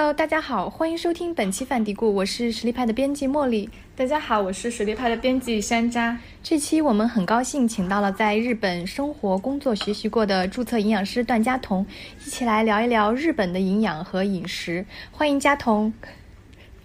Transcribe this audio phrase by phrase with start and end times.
[0.00, 3.68] Hello，大家好，欢迎收听本期反嘀咕，我是实力派的编辑茉莉。
[3.94, 6.16] 大家好，我是实力派的编辑山楂。
[6.42, 11.84] 这期我们很高兴请到了在日本生活、工作、学习过的注册营养师段佳彤，
[12.24, 14.86] 一起来聊一聊日本的营养和饮食。
[15.12, 15.92] 欢迎佳彤，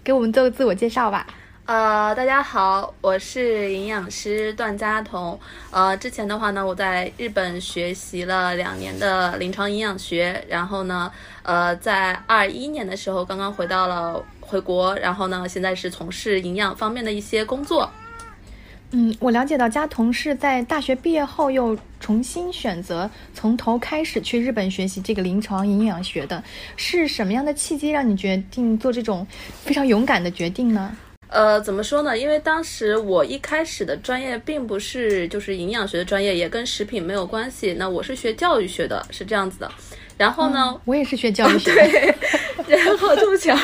[0.04, 1.26] 给我们做个自我介绍吧。
[1.66, 5.36] 呃，大家好，我是营养师段佳彤。
[5.72, 11.10] 呃，之前的话呢，我在日本学习了两年的临床营养学，然后呢，
[11.42, 17.90] 呃，在二一年的时候刚刚回到了回国，然后呢，现在是从事营养方面的一些工作。
[18.92, 26.40] 嗯，我了解到佳彤是在大学毕业后又重新选择从头开始去日本学习这个临床营养学的，
[26.76, 29.26] 是什么样的契机让你决定做这种
[29.64, 30.96] 非常勇敢的决定呢？
[31.28, 32.16] 呃，怎么说呢？
[32.16, 37.74] 因为当时我一开始的专业并不是就是营养学的专业，也跟食品没有关系。
[37.74, 39.70] 那我是学教育学的，是这样子的。
[40.16, 41.72] 然后呢，我也是学教育学。
[42.66, 43.54] 对，然后这么巧。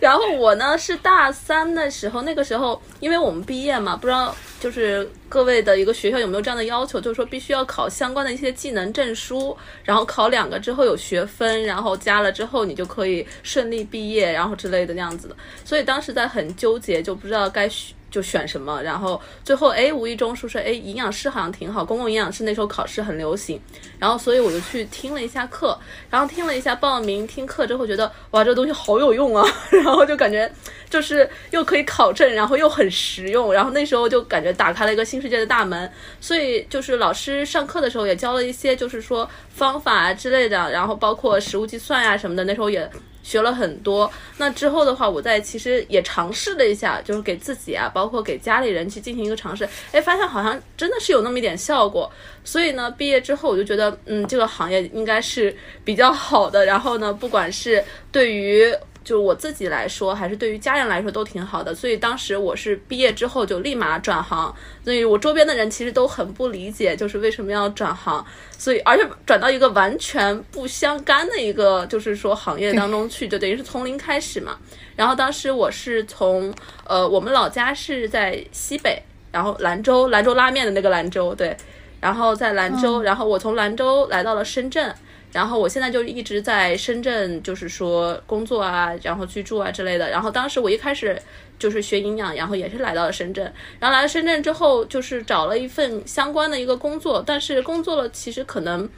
[0.00, 15.36] 然后我呢是大三的时候，那个时候因为我们毕业嘛，不知道就是各位的一个学校有没有这样的要求，就是说必须要考相关的一些技能证书，然后考两个之后有学分，然后加了之后你就可以顺利毕业，然后之类的那样子的。
[15.64, 17.94] 所以当时在很纠结，就不知道该选。
[18.12, 23.60] 就选什么，然后最后哎，无意中说说哎，营养师好像挺好，公共营养师那时候考试很流行，
[23.98, 25.76] 然后所以我就去听了一下课，
[26.10, 30.48] 然后听了一下报名听课之后，觉得哇，这东西好有用啊， 然后就感觉
[30.90, 42.90] 就是又可以考证，然后又很实用，然后那时候就感觉打开了一个新世界的大门，所以就是老师上课的时候也教了一些就是说方法之类的，然后包括实物计算呀什么的，那时候也。
[43.22, 52.10] 学了很多，那之后的话，我在其实也尝试了一下，就是给自己啊，包括给家里人去进行一个尝试，哎，发现好像真的是有那么一点效果。
[52.44, 56.64] 所以呢，毕业之后我就觉得，嗯，这个行业应该是比较好的。
[56.66, 64.54] 然后呢，不管是对于就我自己来说，还是对于家人来说都挺好的，所以当时我是毕业之后就立马转行，
[64.84, 68.24] 所以我周边的人其实都很不理解，就是为什么要转行，
[68.56, 74.56] 所以而且转到一个完全不相干的一个就是说行业当中去，就等于是从零开始嘛。
[74.94, 81.56] 然后当时我是从呃我们老家是在西北，然后兰州，兰州拉面的那个兰州，对，
[82.00, 84.94] 然后在兰州，然后我从兰州来到了深圳。
[85.32, 90.10] 然后我现在就一直在深圳，就是说工作啊，然后居住啊之类的。
[90.10, 91.20] 然后当时我一开始
[91.58, 93.44] 就是学营养，然后也是来到了深圳。
[93.80, 98.88] 然后来了深圳之后，就是找了一份相关的一个工作，但是工作了其实可能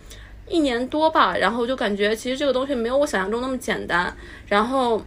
[0.49, 4.15] 一年多吧，然后就感觉其实这个东西没有我想象中那么简单。
[4.49, 5.01] 然后。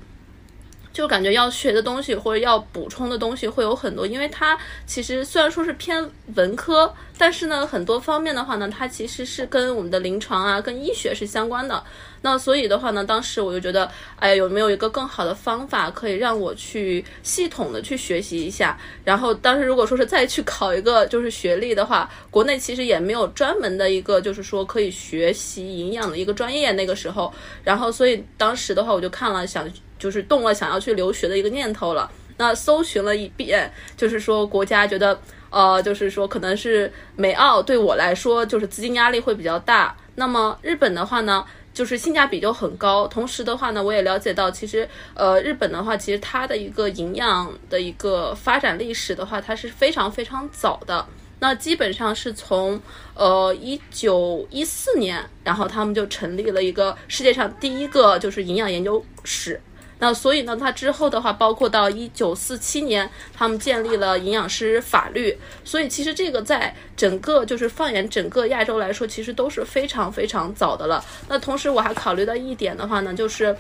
[0.98, 6.04] 就感觉要学的东西或者要补充的东西会有很多，因为它其实虽然说是偏
[6.34, 11.84] 文科，但是呢，很多方面的话呢，它其实是跟我们的临床啊、跟医学是相关的。
[12.24, 18.76] 那所以的话呢，当时我就觉得，哎，有没有一个更好的方法可以让我去系统的去学习一下？
[19.04, 26.72] 然后当时如果说是再去考一个就是学历的话，国内其实也没有专门的一个就是说可以学习营养的一个专业。
[26.72, 27.32] 那个时候，
[27.64, 29.70] 然后所以当时的话，我就看了想。
[29.98, 32.10] 就是动了想要去留学的一个念头了。
[32.38, 35.20] 那搜寻了一遍，就是说国家觉得，
[35.50, 39.96] 呃，就是说可能是美澳对我来说就是资金压力会比较大。
[40.16, 41.44] 那么日本的话呢，
[41.74, 43.08] 就是性价比就很高。
[43.08, 51.04] 同时的话呢，我也了解到，其实呃，日本的话，其实它的一个营养的一个发展历史的话，它是非常非常早的。
[51.40, 52.80] 那基本上是从
[53.16, 59.60] 呃一九一四年，然后他们就成立了一个世界上第一个就是营养研究室。
[60.00, 65.38] 那所以呢，他之后的话，包括到一九四七年，他们建立了营养师法律。
[65.64, 71.04] 所以其实这个在整个就是放眼整个亚洲来说，其实都是非常非常早的了。
[71.28, 73.56] 那同时我还考虑到一点的话呢，就是。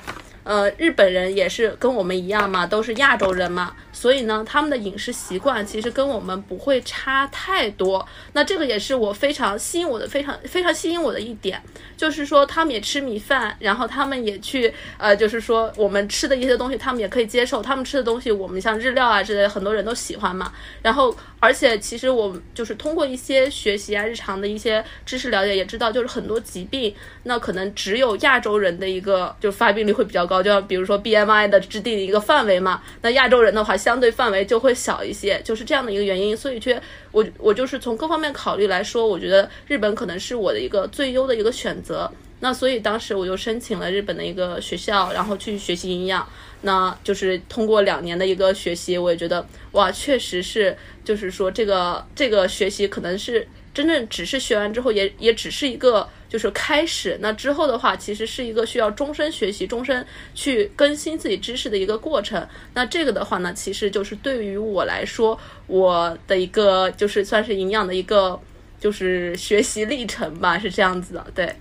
[0.48, 8.08] 呃，日本人也是跟我们一样嘛，都是亚洲人嘛，所以呢，他们的饮食习惯其实跟我们不会差太多。
[8.32, 11.62] 那这个也是我非常吸引我的，非常非常吸引我的一点，
[11.98, 17.62] 就是说他们也吃米饭，然后他们也去呃，就是说我们吃的一些东西，他们也可以接受。
[17.62, 20.54] 他们吃的东西，我们像日料啊之类的，很多人都喜欢嘛。
[20.82, 26.96] 然后，而且其实我就是通过一些学习啊，日常的一些知识了解，也知道就是很多疾病，
[27.28, 30.42] 那可能只有亚洲人的一个就发病率会比较高。
[30.42, 36.36] 就要比如说 BMI 的制定一个范围嘛，那亚洲人的话相对范围就会小一些，就是这样的一个原因。
[36.36, 36.82] 所以，却
[37.12, 42.10] 我我就是从各方面考虑来说，我觉得日本可能是我的一个最优的一个选择。
[42.40, 46.26] 那所以当时我就申请了日本的一个学校，然后去学习营养。
[46.62, 53.48] 那就是通过两年的一个学习，我也觉得哇，确实是，就是说这个这个学习可能是。
[53.78, 57.16] 真正只是学完之后，也也只是一个就是开始。
[57.22, 60.04] 那之后的话，其实是一个需要终身学习、终身
[60.34, 62.44] 去更新自己知识的一个过程。
[62.74, 68.42] 那这个的话呢，其实就是对于我来说，我的一个就是算是营养的一个
[68.80, 71.56] 就是学习历程吧，是这样子的，对。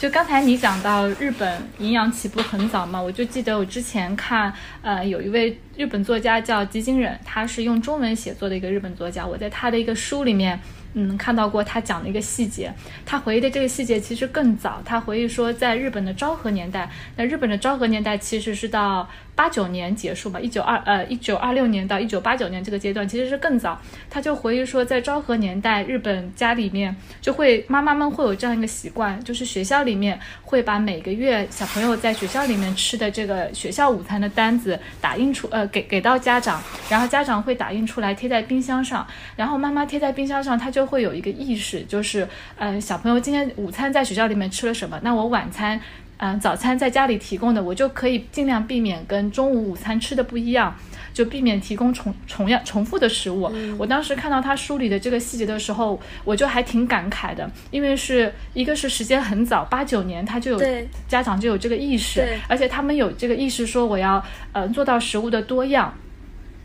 [0.00, 4.50] 就刚才你讲到日本营养起步很早嘛，我就记得我之前看，
[4.80, 10.58] 呃，有一位日本作家叫吉井忍，他是用中文写作的一个日本作家，我在他的一个书里面。
[10.94, 12.72] 嗯，看到过他讲的一个细节，
[13.04, 14.80] 他回忆的这个细节其实更早。
[14.84, 23.76] 他回忆说，在日本的昭和年代，那日本的昭和年代其实是到八九年结束吧，一九二呃一九二六年到一九八九年这个阶段其实是更早。
[24.08, 39.04] 他就回忆说，在昭和年代，日本家里面就会妈妈们会有这样一个习惯，就是学校里面会把每个月小朋友在学校里面吃的这个学校午餐的单子打印出呃给给到家长，然后家长会打印出来贴在冰箱上，
[39.34, 40.84] 然后妈妈贴在冰箱上，他就。
[40.84, 42.28] 会有一个意识，就是，
[42.58, 45.00] 嗯，小朋友今天午餐在学校里面吃了什么？
[45.02, 45.80] 那我晚餐，
[46.18, 50.74] 嗯，早餐在家里提供的，我就可以尽量避免跟中午午餐吃的不一样，
[51.12, 53.52] 就避免提供重重样重复的食物。
[53.76, 65.92] 我当时看到他梳理的这个细节的时候，我就还挺感慨的，因为是一个是时间很早，八九年他就有家长就有这个意识，而且他们有这个意识说我要，呃，做到食物的多样，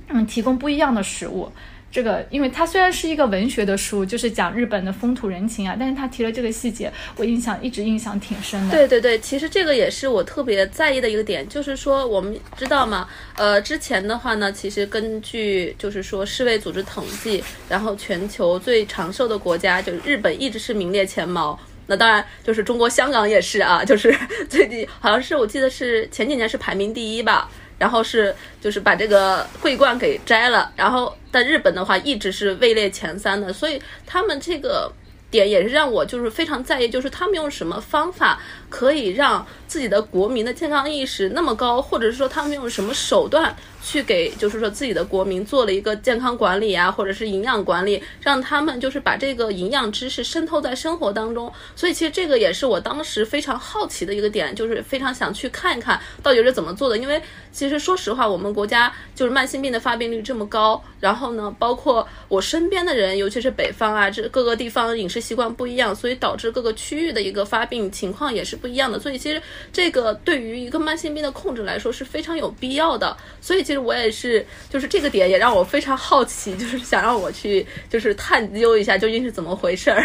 [0.10, 1.52] 嗯，提供不一样的食物。
[1.92, 8.76] 这个，因为它虽然是一个文学的书，就是讲日本的风土人情啊，但是他提了这个细节，我印象一直印象挺深的。
[8.76, 21.60] 对对对，其实这个也是我特别在意的一个点，就是说我们知道嘛，呃，之前的话呢，其实根据就是说世卫组织统计，然后全球最长寿的国家就是日本一直是名列前茅。
[21.88, 24.16] 那当然就是中国香港也是啊，就是
[24.48, 27.50] 最近好像是我记得是前几年是排名第一吧。
[27.80, 34.92] 然后是就是把这个桂冠给摘了，然后但日本的话一直是位列前三的，所以他们这个
[35.32, 43.56] 点也是让我就是非常在意，就是他们用什么方法可以让自己的国民的健康意识那么高，或者是说他们用什么手段。
[43.82, 51.52] 去给就是说自己的国民做了一个健康管理啊，或者是营养管理，让他们就是把这个营养知识渗透在生活当中。
[51.78, 56.98] 所以其实这个也是我当时非常好奇的一个点，就是非常想去看一看到底是怎么做的。
[56.98, 57.22] 因为
[57.54, 69.00] 其实说实话，我们国家就是慢性病的发病率这么高，然后呢，包括我身边的人，尤其是北方啊，这各个地方饮食习惯不一样，所以导致各个区域的一个发病情况也是不一样的。
[69.00, 69.42] 所以其实
[69.72, 73.16] 这个对于一个慢性病的控制来说是非常有必要的。
[73.40, 73.60] 所以。
[73.70, 80.04] 其实我也是，就是这个点也让我非常好奇，就是想让我去，就是探究一下究竟是怎么回事儿。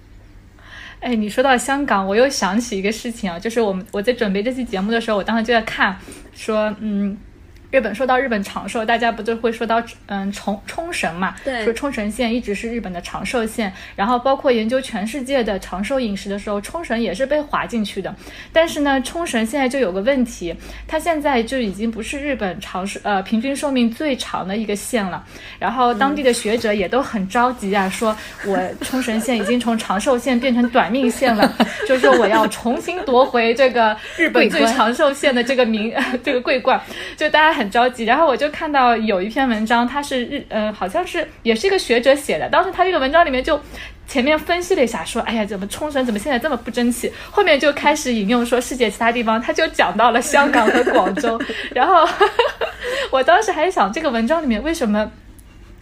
[1.00, 5.98] 哎，你说到香港，我又想起一个事情啊，就是我们我在准备这期节目的时候，我当时就在看，
[6.34, 7.16] 说嗯。
[7.76, 11.34] 日本说到日本长寿，大家不就会说到嗯冲冲绳嘛？
[11.44, 13.70] 对，说冲绳县一直是日本的长寿县。
[13.94, 18.14] 然后包括研究全世界的长寿饮食的时候，冲绳也是被划进去的。
[18.50, 20.54] 但是呢，冲绳现在就有个问题，
[20.88, 25.22] 它现在就已经不是日本长寿呃平均寿命最长的一个县了。
[25.58, 31.54] 然后当地的学者也都很着急啊，说我冲绳县已经从长寿县变成短命县了，
[31.86, 35.92] 就说我要重新夺回这个日本最长寿县的这个名
[36.24, 36.80] 这个桂冠，
[37.18, 37.65] 就大家很。
[37.70, 42.48] 着急，然后我就看到有一篇文章，它是日，呃，好像是也是一个学者写的。
[42.48, 43.60] 当时他这个文章里面就
[44.06, 47.12] 前面分析了一下，说，哎呀，怎么冲绳怎么现在这么不争气？
[47.30, 51.40] 后面就开始引用说世界其他地方，他就讲到了香港和广州。
[51.74, 52.08] 然后
[53.10, 55.10] 我当时还想，这个文章里面为什么？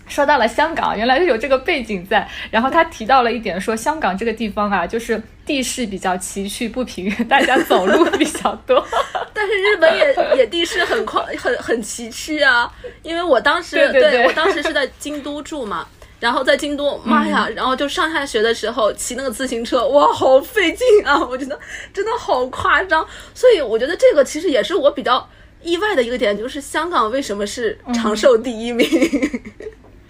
[0.07, 2.29] 说到了香港，原来是有这个背景在。
[2.51, 8.87] 然后他提到了一点，说香港这个地方啊，就是地势比较崎岖不平，大家走路比较多。
[9.33, 12.73] 但是日本也也地势很宽，很很崎岖啊。
[13.03, 15.87] 因为我当时 对对，我当时是在京都住嘛，
[16.21, 21.19] 然后在京都，妈呀，然后就上下学的时候骑那个自行车，哇，好费劲啊！
[21.27, 21.59] 我觉得
[21.93, 23.05] 真的好夸张。
[23.35, 25.29] 所以我觉得这个其实也是我比较
[25.63, 28.87] 意外的一个点，就是香港为什么是长寿第一名。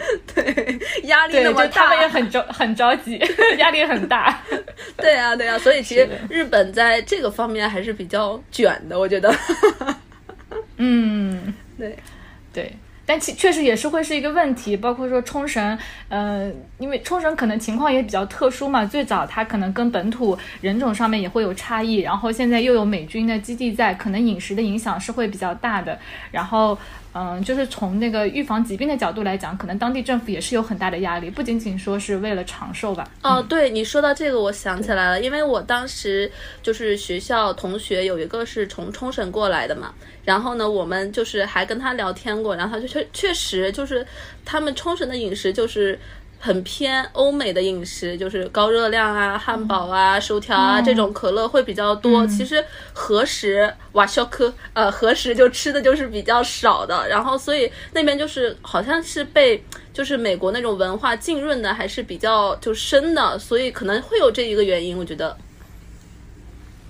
[0.35, 3.21] 对，压力那么大，他们也很着 很着急，
[3.59, 4.41] 压力很大。
[4.97, 9.35] 对啊，对啊，所以其实日本在这个方面还是比较卷的，我觉得。
[10.77, 11.97] 嗯，对，
[12.53, 12.73] 对。
[13.07, 25.99] 但其确实也是会是一个问题，包括说冲绳，呃，因为冲绳可能情况也比较特殊嘛，最早它可能跟本土人种上面也会有差异，然后现在又有美军的基地在，可能饮食的影响是会比较大的。
[26.31, 26.79] 然后，
[27.15, 33.09] 嗯，就是从那个预防疾病的角度来讲，可能当地政府也是有很大的压力，不仅仅说是为了长寿吧。
[33.23, 36.29] 哦，对你说到这个，我想起来了，因为我当时
[36.61, 39.95] 就是学校同学有一个是从冲绳过来的嘛。
[40.25, 44.05] 然后呢，我们就是还跟他聊天过，然后他就确确实就是
[44.45, 45.97] 他们冲绳的饮食就是
[46.45, 52.27] 很偏欧美的饮食，就是高热量啊、汉堡啊、薯条啊、这种可乐会比较多。
[52.27, 65.35] 其实和食瓦肖科呃和食就吃的就是比较少的，然后所以那边就是好像是被就是美国那种文化浸润的还是比较就深的，所以可能会有这一个原因，我觉得。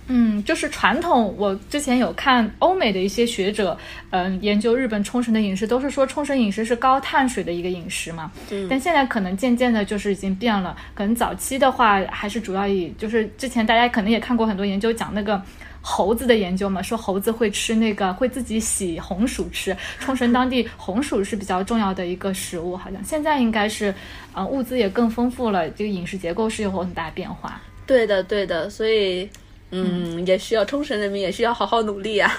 [0.07, 1.35] 嗯，就是传统。
[1.39, 3.77] 我之前有看欧美的一些学者，
[4.11, 8.31] 嗯，研究日本冲绳的饮食，都是说冲绳饮食是高碳水的一个饮食嘛。
[8.51, 8.67] 嗯。
[8.69, 10.77] 但现在可能渐渐的，就是已经变了。
[10.95, 15.41] 可能早期的话，还是主要以就是之前大家可能也看过很多研究讲那个
[15.81, 19.75] 猴子的研究嘛，说猴子会吃那个会自己洗红薯吃。
[19.99, 23.95] 冲绳当地 红薯是比较重要的一个食物，好像现在应该是，
[24.35, 27.59] 嗯，物资也更丰富了，这个饮食结构是有很大变化。
[27.87, 29.27] 对的，对的，所以。
[29.71, 32.33] 嗯，也需要冲绳人民也需要好好努力呀。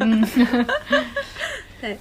[0.00, 0.26] 嗯，
[1.80, 1.98] 对，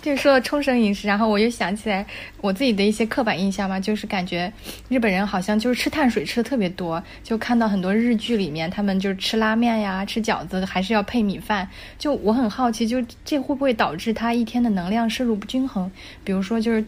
[0.00, 2.06] 就说到冲绳饮食，然后我又想起来
[2.40, 4.52] 我自己的一些刻板印象嘛，就是感觉
[4.88, 11.68] 日本人好像就是吃碳水吃的特别多，就看到很多日剧里面他们就是吃拉面呀、吃饺子，还是要配米饭。
[11.98, 15.90] 就我很好奇，就这会不会导致他一天的能量摄入不均衡？
[16.22, 16.84] 比如说就是。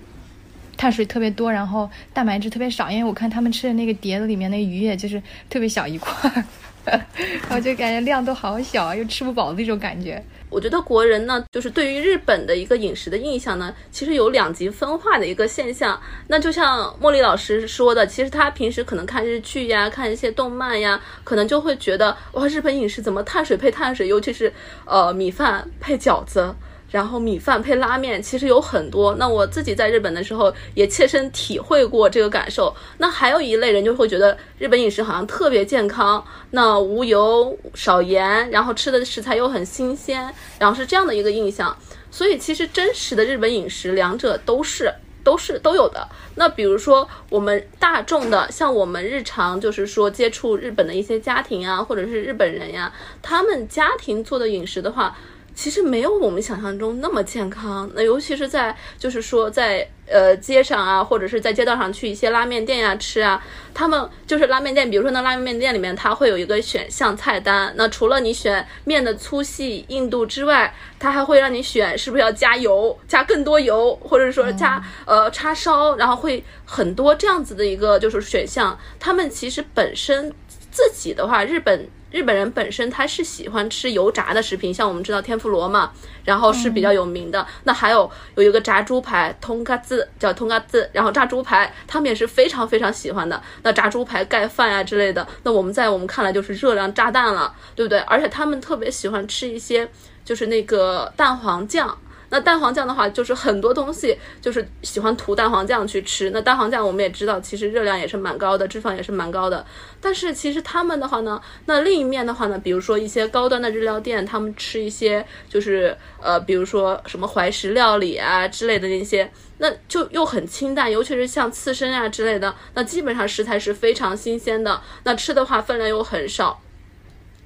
[0.76, 6.44] 碳水特别多，然后蛋白质特别少，因为我看他们吃的那个碟子里面那鱼也就是特别小一块儿，
[7.42, 10.22] 然后就感觉量都好小，又吃不饱的那种感觉。
[10.50, 16.00] 我觉得国人呢，就是对于日本的一个饮食的印象呢，其实有两极分化的一个现象。
[16.28, 24.52] 那就像茉莉老师说的，其实他平时可能看日剧呀，看一些动漫呀，可能就会觉得哇，日本饮食怎么碳水配碳水，尤其是
[24.84, 26.54] 呃米饭配饺子。
[26.94, 29.16] 然后米饭配拉面，其实有很多。
[29.16, 32.72] 那我自己在日本的时候也切身体会过这个感受。
[32.98, 41.76] 那还有一类人就会觉得日本饮食好像特别健康，那无油少盐，然后吃的食材又很新鲜，然后是这样的一个印象。
[42.12, 46.08] 所以其实真实的日本饮食，两者都是都是都有的。
[46.36, 55.16] 那比如说我们大众的，像我们日常就是说接触日本的一些家庭啊，或者是日本人呀，他们家庭做的饮食的话。
[55.54, 57.90] 其实没有我们想象中那么健康。
[57.94, 63.42] 那尤其是在就是说在呃街上啊，或者是在街道上去一些拉面店呀吃啊，
[63.72, 67.72] 他们就是拉面店，比如说那拉面店里面，它会有一个选项菜单。
[67.76, 78.78] 那除了你选面的粗细硬度之外，它还会让你选是不是要加油，加更多油，或者说加呃叉烧，然后会很多这样子的一个就是选项。
[78.98, 80.32] 他们其实本身
[80.70, 81.88] 自己的话，日本。
[82.14, 85.90] 日本人本身他是喜欢吃油炸的食品，像我们知道天妇罗嘛，
[86.22, 87.44] 然后是比较有名的。
[87.64, 93.42] 那还有有一个炸猪排，通嘎子叫通嘎子，然后炸猪排他们也是非常非常喜欢的。
[93.64, 97.98] 那炸猪排盖饭呀之类的，那我们在我们看来就是热量炸弹了，对不对？
[98.02, 99.90] 而且他们特别喜欢吃一些
[100.24, 101.98] 就是那个蛋黄酱。
[102.34, 106.30] 那蛋黄酱的话，就是很多东西就是喜欢涂蛋黄酱去吃。
[106.30, 109.64] 那蛋黄酱我们也知道，其实热量也是蛮高的，脂肪也是蛮高的。
[110.00, 126.60] 但是其实他们的话呢，那另一面的话呢，比如说一些高端的日料店，他们吃一些就是呃，比如说什么怀石料理啊之类的那些，那就又很清淡，尤其是像刺身啊之类的，那基本上食材是非常新鲜的，那吃的话分量又很少。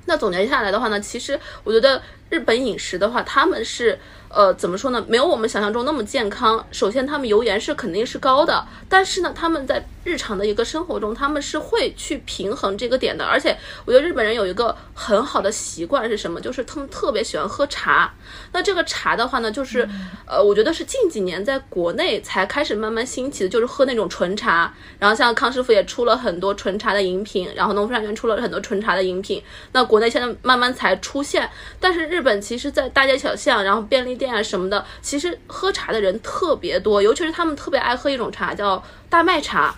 [0.06, 3.98] 那总结下来的话呢，其实我觉得日本饮食的话，他们是。
[4.30, 5.02] 呃，怎么说呢？
[5.08, 6.62] 没有我们想象中那么健康。
[6.70, 13.24] 首先，他们油盐是肯定是高的，但是呢，他们在日常的一个生活中，他们是会去平衡这个点的。
[13.24, 13.56] 而且，
[13.86, 16.38] 我觉得日本人有一个很好的习惯是什么？
[16.42, 18.12] 就是他们特别喜欢喝茶。
[18.52, 19.88] 那这个茶的话呢，就是
[20.26, 24.70] 呃，我觉得是近几年在国内才开始慢慢兴起的，就是喝那种纯茶。
[24.98, 29.42] 然后像康师傅也出了很多纯茶的饮品，然后农夫山泉出了很多纯茶的饮品。
[29.72, 31.48] 那国内现在慢慢才出现，
[31.80, 39.72] 但是日日本其实，在大街小巷，然后便利店啊什么的，其实喝茶的人特别多，尤其是他们特别爱喝一种茶，叫大麦茶。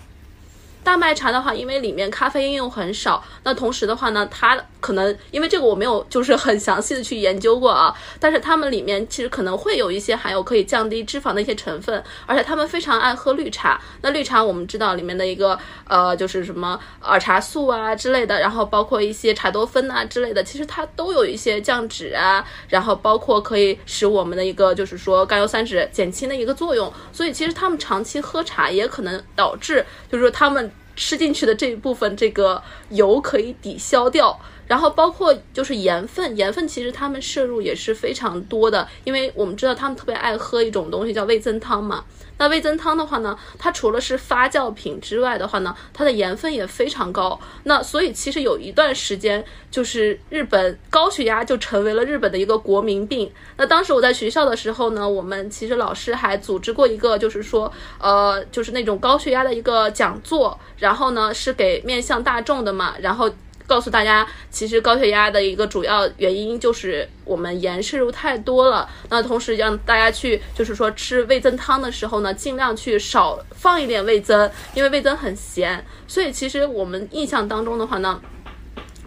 [0.83, 13.79] 大麦茶的话，因为里面咖啡因又很少，那同时的话呢，它可能因为这个我没有就是很详细的去研究过啊，但是它们里面其实可能会有一些含有可以降低脂肪的一些成分，而且他们非常爱喝绿茶。
[14.01, 26.91] 那绿茶我们知道里面的一个呃就是什么儿茶素啊之类的，然后包括一些茶多酚啊之类的，其实它都有一些降脂啊，然后包括可以使我们的一个就是说甘油三酯减轻的一个作用。
[27.13, 30.70] 所以其实他们长期喝茶也可能导致就是说他们。
[31.01, 34.39] 吃进去的这一部分这个油可以抵消掉，
[34.71, 42.05] 然后包括就是盐分，盐分其实他们摄入也是非常多的，因为我们知道他们特别爱喝一种东西叫味增汤嘛。
[42.39, 47.39] 那味增汤的话呢，它除了是发酵品之外的话呢，它的盐分也非常高。
[47.65, 53.29] 那所以其实有一段时间，就是日本高血压就成为了日本的一个国民病。
[53.57, 63.29] 那当时我在学校的时候呢，我们其实老师还组织过一个，就是说，呃，就是那种高血压的一个讲座，然后呢是给面向大众的嘛，然后。
[63.71, 68.91] 告诉大家，其实高血压的一个主要原因就是我们盐摄入太多了。
[69.09, 75.87] 那同时让大家去，就是说吃味增汤的时候呢，尽量去少放一点味增，因为味增很咸。
[76.09, 78.21] 所以其实我们印象当中的话呢，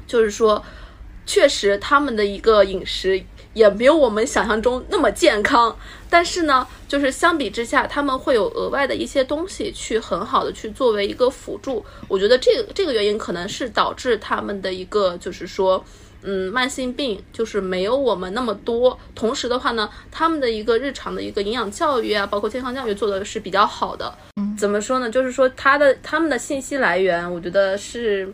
[0.07, 0.63] 就是说，
[1.25, 3.21] 确实他们的一个饮食。
[3.53, 5.75] 也没有我们想象中那么健康，
[6.09, 11.85] 但是呢，就是相比之下，他们会有额外的一些东西去很好的去作为一个辅助。
[12.07, 15.83] 我觉得这个这个原因可能是导致他们的一个就是说，
[16.23, 18.97] 嗯，慢性病就是没有我们那么多。
[19.13, 24.13] 同时的话呢，他们的一个日常的一个营养教育啊，包括健康教育做的是比较好的。
[24.37, 25.09] 嗯，怎么说呢？
[25.09, 28.33] 就是说他的他们的信息来源，我觉得是。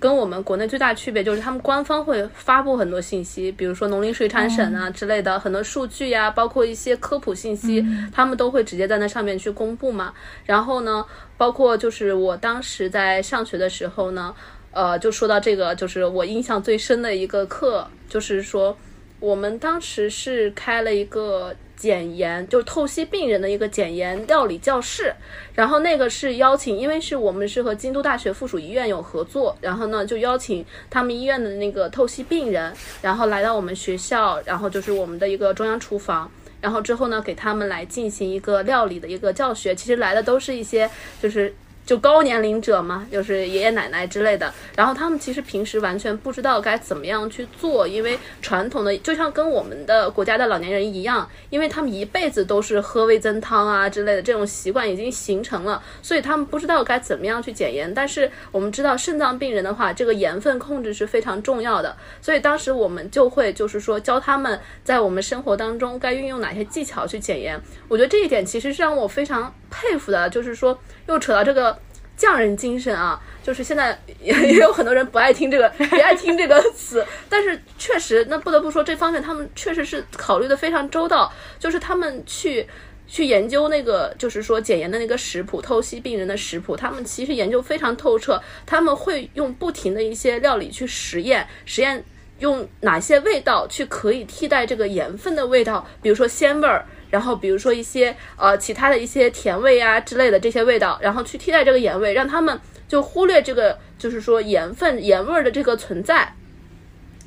[0.00, 10.14] 跟我们国内最大区别就是，他们官方会发布很多信息，比如说农林水产省啊之类的很多数据呀，包括一些科普信息，他们都会直接在那上面去公布嘛。
[10.46, 11.04] 然后呢，
[11.36, 14.34] 包括就是我当时在上学的时候呢，
[14.72, 18.74] 呃，就说到这个，就是我印象最深的一个课，就是说
[19.20, 21.54] 我们当时是开了一个。
[21.80, 25.14] 减盐就是透析病人的一个减盐料理教室，
[25.54, 40.90] 然后那个是邀请，因为是我们是和京都大学附属医院有合作，然后呢就邀请他们医院的那个透析病人，然后来到我们学校，然后就是我们的一个中央厨房，然后之后呢给他们来进行一个料理的一个教学，其实来的都是一些
[41.22, 41.54] 就是。
[41.90, 57.92] 就高年龄者嘛，就是爷爷奶奶之类的，然后他们其实平时完全不知道该怎么样去做，因为传统的就像跟我们的国家的老年人一样，因为他们一辈子都是喝味增汤啊之类的这种习惯已经形成了，所以他们不知道该怎么样去减盐。
[57.92, 67.60] 但是我们知道肾脏病人的话，这个盐分控制是非常重要的，所以当时我们就会就是说教他们在我们生活当中该运用哪些技巧去减盐。
[67.88, 70.78] 我觉得这一点其实是让我非常佩服的，就是说
[71.10, 71.76] 又扯到这个。
[72.16, 82.68] 匠人精神啊，就是现在也 也有很多人不爱听这个，不爱听这个词，但是确实，那不得不说这方面他们确实是考虑的非常周到，就是他们去
[83.06, 92.04] 去研究那个，就是说减盐的那个食谱，透析病人的食谱，他们其实研究非常透彻，他们会用不停的一些料理去实验，实验
[92.40, 96.84] 用哪些味道去可以替代这个盐分的味道，比如说鲜味儿。
[97.10, 106.34] 然后比如说一些呃其他的一些甜味啊之类的这些味道，然后去替代这个盐味，让他们就忽略这个就是说盐分盐味的这个存在。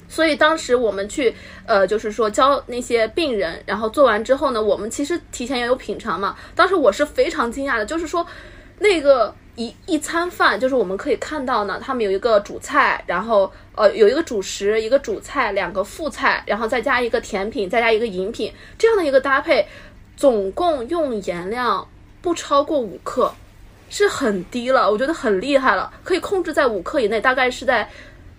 [0.08, 6.36] 所以当时我们去呃就是说教那些病人，然后做完之后呢，我们其实提前也有品尝嘛。
[6.56, 8.26] 当时我是非常惊讶的，就是说
[8.80, 9.36] 那个。
[9.56, 19.68] 一一餐饭就是我们可以看到呢，他们有一个主菜，然后呃有一个主食，一个主菜，两个副菜，然后再加一个甜品，再加一个饮品，这样的一个搭配，
[20.18, 21.88] 总共用盐量
[22.22, 23.32] 不超过五克，
[23.89, 27.88] 是很低了，我觉得很厉害了，可以控制在五克以内，大概是在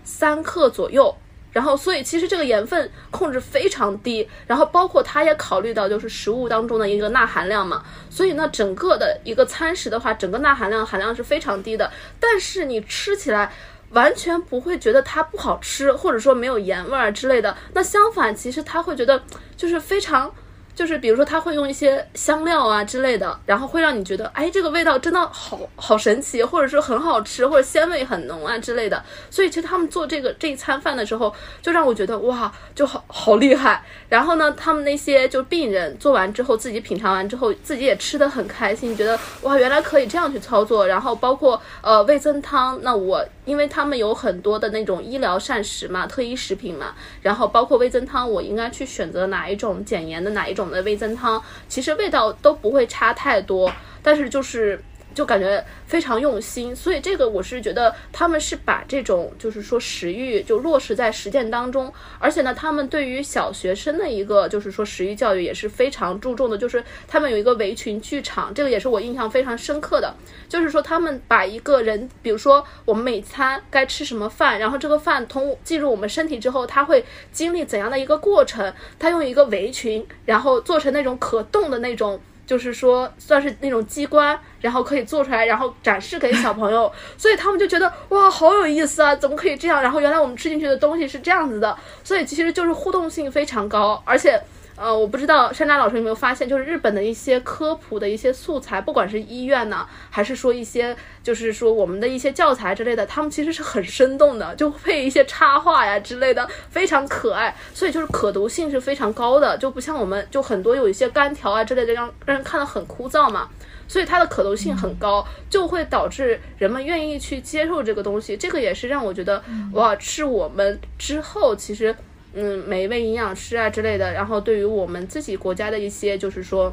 [0.02, 1.14] 三克左右。
[1.54, 11.90] 然后，所以其实这个盐分控制非常低，然后包括它也考虑到就是食物当中的一个钠含量嘛，所以呢，整个的一个餐食的话，整个钠含量含量是非常低的，
[12.20, 13.50] 但是你吃起来
[13.90, 19.22] 完全不会觉得它不好吃，或者说没有盐味儿之类的，那相反，其实他会觉得
[19.56, 20.34] 就是非常。
[20.74, 29.02] 就是比如说他会用一些香料啊之类的，然后会让你觉得，哎，这个味道真的好好神奇，或者是很好吃，或者鲜味很浓啊之类的。
[29.30, 33.84] 所以其实他们做这个这一餐饭的时候，就让我觉得哇，就好好厉害。
[34.14, 40.86] 然后呢，他们那些就病人做完之后，自己品尝完之后，自己也吃的很开心，觉得哇，原来可以这样去操作。
[40.86, 50.70] 然后包括呃味增汤，那我因为他们有很多的那种医疗膳食嘛，特医食品嘛，然后包括味增汤，我应该去选择哪一种减盐的哪一种。
[50.70, 53.68] 的味增汤其实味道都不会差太多，
[54.00, 54.80] 但是就是
[55.14, 70.14] 就感觉非常用心，所以这个我是觉得他们是把这种就是说食欲就落实在实践当中，而且呢，他们对于小学生的一个就是说食欲教育也是非常注重的，就是他们有一个围裙剧场，这个也是我印象非常深刻的，
[70.48, 82.20] 就是说他们把一个人，比如说我们每餐该吃什么饭，然后这个饭通进入我们身体之后，他会经历怎样的一个过程，他用一个围裙，然后做成那种可动的那种。
[82.46, 89.82] 就是说算是那种机关，然后可以做出来，然后展示给小朋友，所以他们就觉得哇，好有意思啊，怎么可以这样？
[89.82, 94.40] 然后原来我们吃进去的东西是这样子的，所以其实就是互动性非常高，而且。
[94.76, 113.48] 呃，我不知道山楂老师有没有发现，就是日本的一些科普的一些素材，不管是医院呢，还是说一些，就是说我们的一些教材之类的，他们其实是很生动的，就配一些插画呀之类的，非常可爱，所以就是可读性是非常高的，就不像我们就很多有一些干条啊之类的，让让人看得很枯燥嘛，
[113.86, 119.40] 所以它的可读性很高，就会导致人们愿意去接受这个东西，这个也是让我觉得
[119.72, 121.94] 哇，是我们之后其实。
[122.36, 126.72] 嗯，每一位营养师啊之类的，然后对于我们自己国家的一些，就是说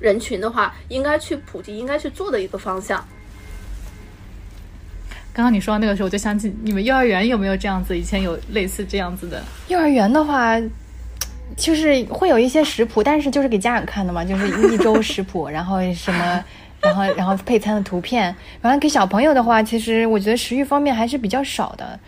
[0.00, 3.06] 人群的话，应该去普及，应该去做的一个方向。
[5.32, 7.96] 刚刚你说到那个时候，我就想起你们幼儿园有没有这样子？
[7.96, 10.60] 以前有类似这样子的幼儿园的话，
[11.56, 16.44] 就是会有一些食谱，但是就是给家长看的嘛，就是一周食谱， 然后什么，
[16.80, 18.34] 然后然后配餐的图片。
[18.62, 21.98] 完了给小朋友的话，其实我觉得食欲方面还是比较少的。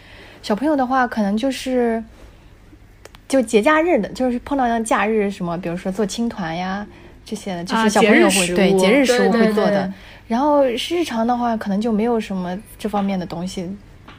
[0.43, 2.03] 小朋友的话，可能就是。
[3.29, 6.87] 就节假日的，就是碰到像假日什么，比如说做青团呀
[7.25, 9.93] 这些的，就是小朋友会对节日食物会做的。
[10.29, 13.69] 然后日常的话，可能就没有什么这方面的东西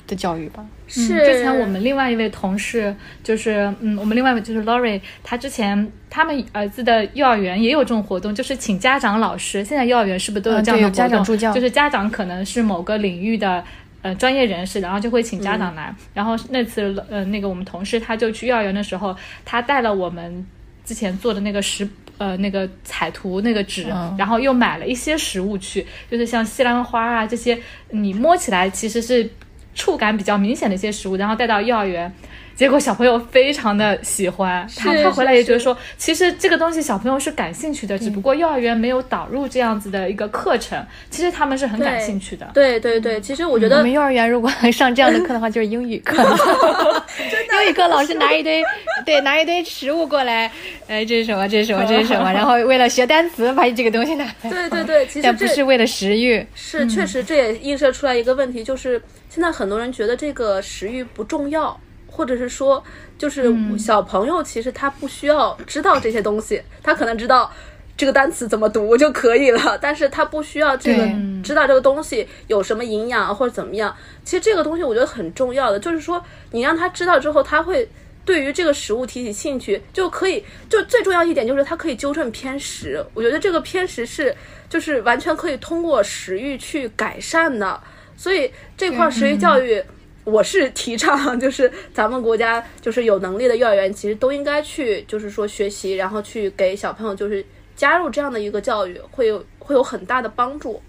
[0.08, 0.65] 的教育吧。
[0.88, 9.65] 是之前我们另外一位同事，就是嗯，我们另外一位就是 Lori，他之前他们儿子的幼儿园也有这种活动，就是请家长老师。
[9.65, 11.52] 现在幼儿园是不是都有这样的家长助教？
[11.52, 13.63] 就是家长可能是某个领域的。
[14.02, 15.94] 呃，专业人士，然后就会请家长来。
[16.14, 20.46] 然后那次，呃，那个我们同事他就去幼儿园的时候，他带了我们
[20.86, 23.84] 之前做的那个食，呃，那个彩图那个纸，
[24.18, 27.58] 然后又买了一些食物去，就是像西兰花啊这些，
[27.90, 29.30] 你摸起来其实是
[29.74, 32.14] 触感比较明显的一些食物，然后带到幼儿园。
[32.58, 42.50] 结果小朋友非常的喜欢，他他回来也觉得说，其实这个东西小朋友是感兴趣的，只不过幼儿园没有导入这样子的一个课程，其实他们是很感兴趣的。
[42.56, 46.17] 对对对，其实我觉得我们幼儿园如果上这样的课的话，就是英语课，
[47.63, 48.63] 英语课老师拿一堆，
[49.06, 50.52] 对，拿一堆食物过来，
[50.88, 51.48] 哎，这是什么？
[51.48, 51.86] 这是什么？
[51.86, 52.32] 这是什么？
[52.34, 54.50] 然后为了学单词，把这个东西拿来。
[54.50, 61.80] 对对对，其实不是为了食欲，是确实这也映射出来一个问题，就是现在很多人觉得这个食欲不重要。
[62.08, 62.84] 或者是说，
[63.17, 67.52] 就是小朋友其实他不需要知道这些东西，他可能知道
[67.96, 71.08] 这个单词怎么读就可以了， 但是他不需要这个
[71.43, 73.96] 知道这个东西有什么营养或者怎么样。
[74.24, 77.88] 其实这个东西我觉得很重要的，就是说你让他知道之后，他会
[78.26, 83.04] 对于这个食物提起兴趣，就可以就最重要一点就是他可以纠正偏食。
[83.13, 84.36] 我觉得这个偏食是
[84.70, 87.80] 就是完全可以通过食欲去改善的，
[88.15, 89.84] 所以这块食欲教育。
[90.28, 97.44] 我是提倡， 就是咱们国家就是有能力的幼儿园，其实都应该去，就是说学习，然后去给小朋友就是
[97.78, 100.82] 加入这样的一个教育，会有会有很大的帮助。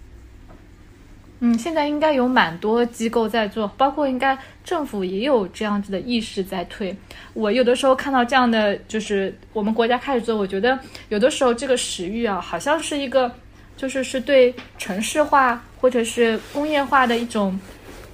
[1.38, 6.96] 嗯，现在应该有蛮多机构在做，包括应该政府也有这样子的意识在推。
[7.32, 10.76] 我有的时候看到这样的，就是我们国家开始做，我觉得
[11.10, 13.30] 有的时候这个食欲啊，好像是一个，
[13.76, 17.56] 就是是对城市化或者是工业化的一种。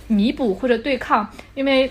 [0.06, 1.90] 弥补或者对抗，因为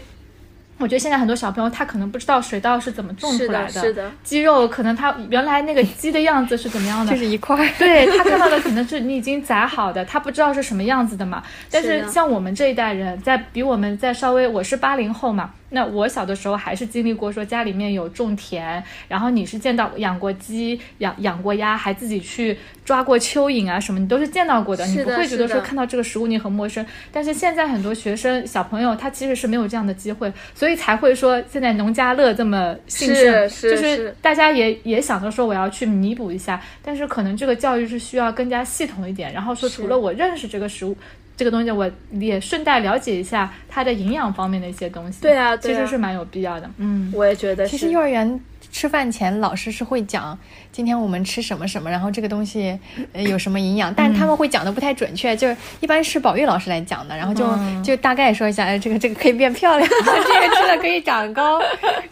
[0.79, 11.43] 我觉得现在很多小朋友他可能不知道水稻是怎么种出来的，是的，鸡肉可能他原来那个鸡的样子是怎么样的，就是一块，对他看到的可能是你已经宰好的，他不知道是什么样子的嘛。
[11.69, 15.51] 但是像我们这一代人，在比我们在稍微，我是八零后嘛。
[15.73, 22.55] 那我小的时候还是经历过，说家里面有种田，然后你是见到养过鸡、养养过鸭，还自己去
[22.85, 26.85] 抓过蚯蚓啊什么，你都是见到过的，你不会觉得说看到这个食物你很陌生。
[27.11, 40.95] 但是现在很多学生小朋友他其实是没有这样的机会，所以才会说现在农家乐这么兴盛，就是大家也也想着说我要去弥补一下，但是可能这个教育是需要更加系统一点，然后说除了我认识这个食物。
[41.35, 45.21] 这个东西我也顺带了解一下它的营养方面的一些东西。
[45.21, 46.69] 对啊，其实是蛮有必要的。
[46.77, 47.65] 嗯，我也觉得。
[47.65, 48.39] 其实幼儿园
[48.71, 50.37] 吃饭前老师是会讲
[50.73, 52.77] 今天我们吃什么什么，然后这个东西
[53.13, 57.45] 有什么营养，但是他们会讲的不太准确，就是一般是宝玉老师来讲的，然后就
[57.83, 61.61] 就大概说一下，哎，这个这个可以变漂亮， 这个吃了可以长高，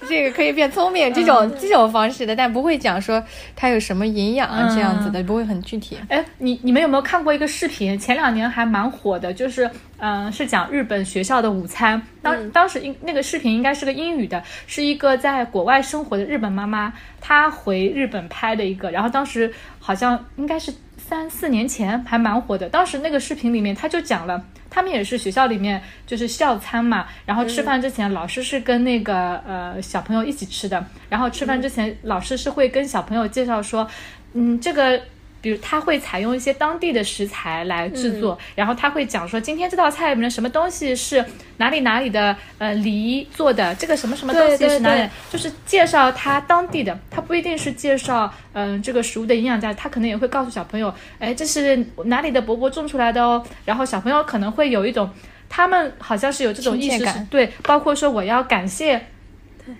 [0.07, 3.23] 这个可以变聪明，这种这种方式的，但不会讲说
[3.55, 5.97] 它有什么营养这样子的，不会很具体。
[6.09, 7.97] 哎，你你们有没有看过一个视频？
[7.97, 9.21] 前两年还蛮火。
[9.21, 9.69] 的就是，
[9.99, 12.01] 嗯，是讲日本学校的午餐。
[12.23, 16.91] 当当时应那个视频应该是个英语的，是一个在国外生活的日本妈妈，
[17.21, 18.91] 他回日本拍的一个。
[18.91, 22.67] 然后当时好像应该是三四年前，还蛮火的。
[22.67, 27.05] 当时那个视频里面，他就讲了，他们也是学校里面就是校餐嘛。
[27.25, 30.85] 然后吃饭之前，老师是跟那个呃小朋友一起吃的。
[31.07, 33.87] 然后吃饭之前，老师是会跟小朋友介绍说，
[34.33, 34.99] 嗯，这个。
[35.41, 41.25] 比如他会采用一些当地的食材来制作，然后他会讲说今天这道菜里面的什么东西是
[41.57, 55.09] 哪里哪里的呃梨做的，这个什么什么东西是哪里，就是介绍他当地的，他不一定是介绍嗯这个食物的营养价值，他可能也会告诉小朋友，哎，这是哪里的伯伯种出来的哦，然后小朋友可能会有一种，
[55.49, 59.07] 他们好像是有这种意识感，对，包括说我要感谢。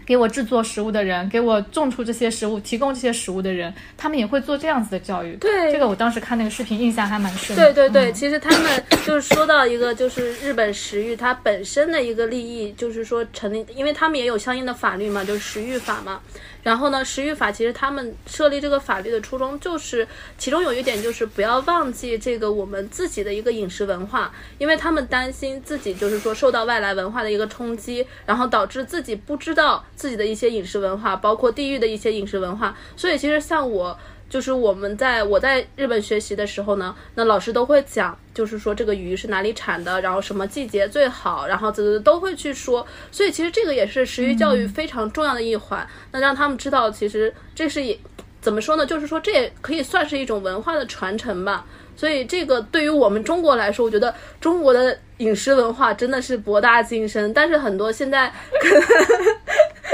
[0.06, 5.36] 给我制作食物的人，给我种出这些食物、提供这些食物的人，他们也会做这样子的教育。
[5.38, 7.56] 对，这个我当时看那个视频，印象还蛮深。
[7.56, 16.20] 对对对，其实他们就是说到一个，就是日本食育它本身的一个利益，就是说成立，因为他们也有相应的法律嘛，就是食育法嘛。
[16.64, 32.78] 然后呢，食欲法其实他们设立这个法律的初衷就是，其中有一点就是不要忘记这个我们自己的一个饮食文化，因为他们担心自己就是说受到外来文化的一个冲击，然后导致自己不知道自己的一些饮食文化，包括地域的一些饮食文化。
[32.96, 33.98] 所以其实像我。
[34.32, 42.88] 就是我们在我在日本学习的时候呢，那老师都会讲，就是说这个鱼是哪里产的，然后什么季节最好，然后这这都会去说。
[43.12, 45.86] 所以其实这个也是食育教育非常重要的一环。
[46.14, 48.00] 那让他们知道，其实这是也
[48.40, 48.86] 怎么说呢？
[48.86, 51.66] 就是说这也可以算是一种文化的传承吧。
[51.98, 57.34] 所以这个对于我们中国来说，我觉得中国的饮食文化真的是博大精深。
[57.34, 58.32] 但是很多现在。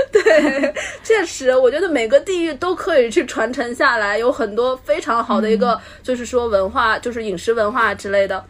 [0.13, 8.43] 对，确实，我觉得每个地域都可以去传承下来，有很多非常好的一个，就是说文化，就是饮食文化之类的。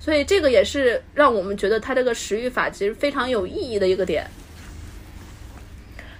[0.00, 4.26] 所以这个也是让我们觉得它这个食欲法其实非常有意义的一个点。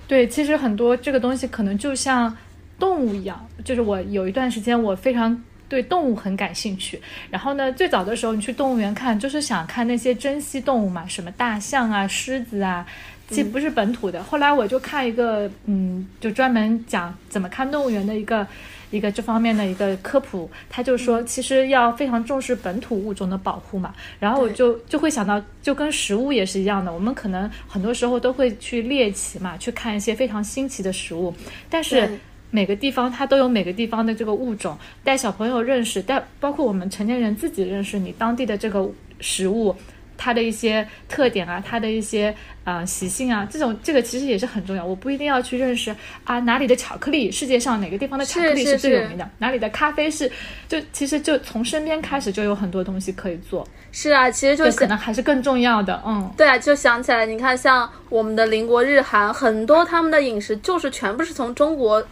[0.07, 2.35] 对，其实很多这个东西可能就像
[2.78, 7.00] 动物一样，就是我有一段时间我非常对动物很感兴趣。
[7.30, 12.87] 然后呢，最早的时候你去动物园看，就是想看那些珍稀动物嘛，什么大象啊、狮子啊。
[13.35, 14.23] 其实不是本土的。
[14.23, 18.47] 后来我就看一个，嗯，就专门讲怎么看动物园的一个
[18.90, 20.49] 一个这方面的一个科普。
[20.70, 23.92] 他就说，其实要非常重视本土物种的保护嘛。
[24.20, 26.92] 然后我就就会想到，就跟食物也是一样的。
[26.92, 31.35] 我们可能很多时候都会去猎奇嘛，去看一些非常新奇的食物。
[31.68, 32.09] 但是
[32.51, 38.88] 每个地方它都有每个地方的这个物种，带小朋友认识，带包括我们成年人自己认识你当地的这个
[39.20, 39.75] 食物。
[40.16, 44.85] 它的一些特点啊，它的一些呃习性啊，这种这个其实也是很重要。
[44.85, 50.31] 我不一定要去认识啊哪里的巧克力，世界上哪个地方的巧克力是最有名的，哪里的咖啡是，
[50.68, 53.66] 就其实就从身边开始就有很多东西可以做。
[53.92, 56.03] 是啊，其实就可能还是更重要的。
[56.07, 62.05] 嗯，对啊，就想起来，你看像我们的邻国日韩，很多他们的饮食就是全部是从中国。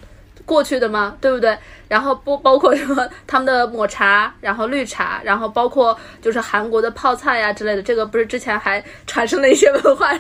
[0.45, 1.17] 过去的吗？
[1.21, 1.57] 对不对？
[1.89, 7.83] 然后不包括什么他们的抹茶，然后绿茶，然后包括就是韩国的泡菜呀之类的。
[7.83, 10.13] 这个不是之前还产生了一些文化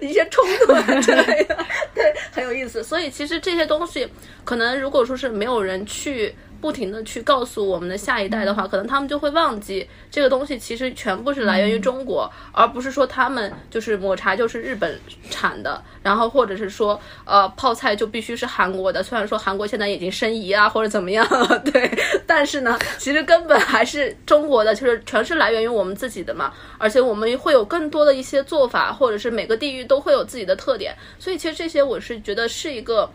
[0.00, 1.56] 一些冲突之类的，
[1.94, 2.82] 对，很有意思。
[2.82, 4.08] 所以其实这些东西，
[4.44, 6.34] 可能如果说是没有人去。
[6.60, 14.98] 不停的去告诉我们的下一代的话，可能他们就会忘记这个东西其实全部是来源于中国，而不是说他们就是抹茶就是日本
[15.30, 19.02] 产的，然后或者是说呃泡菜就必须是韩国的。
[19.02, 21.26] 虽然说韩国现在已经申遗啊或者怎么样，
[21.64, 21.90] 对，
[22.26, 26.52] 但是呢，其实根本还是中国的，就是全是来源于我们自己的嘛。
[26.78, 30.94] 而且我们会有更多的一些做法，或者是每个地域都会有自己的特点。
[31.18, 33.10] 所以其实这些我是觉得是一个。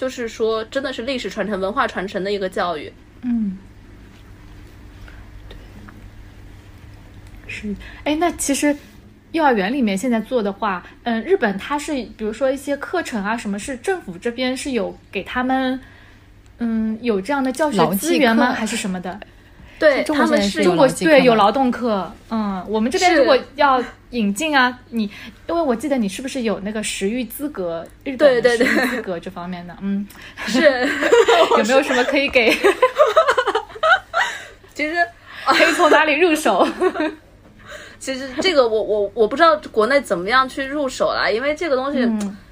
[0.00, 2.90] 就是说，真的是历史传承、文化传承的一个教育。
[3.20, 3.58] 嗯，
[5.46, 5.56] 对，
[7.46, 7.74] 是。
[8.04, 8.74] 哎，那其实
[9.32, 15.78] 幼儿园里面现在做的话，嗯，日本它是比如说一些课程啊，什么是政府这边是有给他们，
[16.56, 18.54] 嗯，有这样的教学资源吗？
[18.54, 19.20] 还是什么的？
[19.80, 25.04] 对，他们是中国对有劳动课，嗯，我们这边如果要引进啊，你
[25.48, 30.06] 因为我记得你是不是有那个食育资格，日本的食育资格这方面的，嗯，
[30.46, 30.60] 是
[31.56, 32.52] 有没有什么可以给？
[34.74, 34.94] 其实
[35.46, 36.68] 可以从哪里入手？
[37.98, 42.06] 其实这个我我我不知道国内怎么样去入手啦，因为这个东西。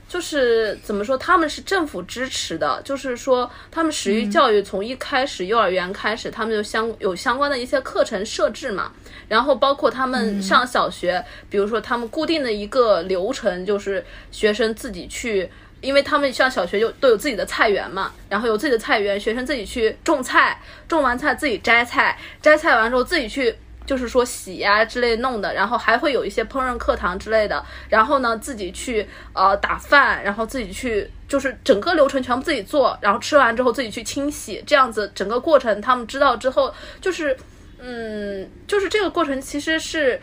[0.09, 8.91] 就是怎么说，他们是政府支持的，就是说他们始于教育从一开始幼儿园开始，他们就相有相关的一些课程设置嘛，
[9.29, 15.51] 然后包括他们上小学，比如说他们固定的一个流程，就是学生自己去，
[15.83, 23.55] 因为他们上小学就都有自己的菜园嘛，然后有自己的菜园，学生自己去种菜，种完菜自己摘菜，摘菜完之后自己去。
[23.89, 36.71] 就是说洗呀之类弄的，然后还会有一些烹饪课堂之类的，然后呢自己去呃打饭，然后自己去就是整个流程全部自己做，然后吃完之后自己去清洗，这样子整个过程他们知道之后，
[37.01, 37.35] 就是
[37.81, 40.21] 嗯，就是这个过程其实是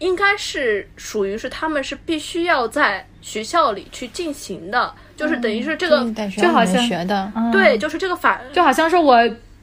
[0.00, 6.04] 应该是属于是他们是必须要在学校里去进行的，就是等于是这个
[6.36, 9.16] 就好像学的，对，就是这个法就好像是我。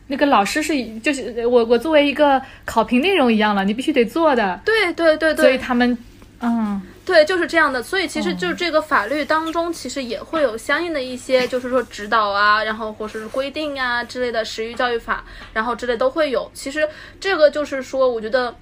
[0.08, 4.60] 那个老师是就是我我作为一个考评内容一样了，你必须得做的。
[4.64, 5.98] 对对对对，所以他们，
[6.42, 6.82] 嗯。
[7.06, 16.50] 对，就是这样的，所以其实就是这个法律当中，其实也会有相应的一些，就是说指导啊，然后或者是规定啊之类的，食育教育法，然后之类都会有。
[16.54, 16.88] 其实
[17.20, 18.56] 这个就是说，我觉得。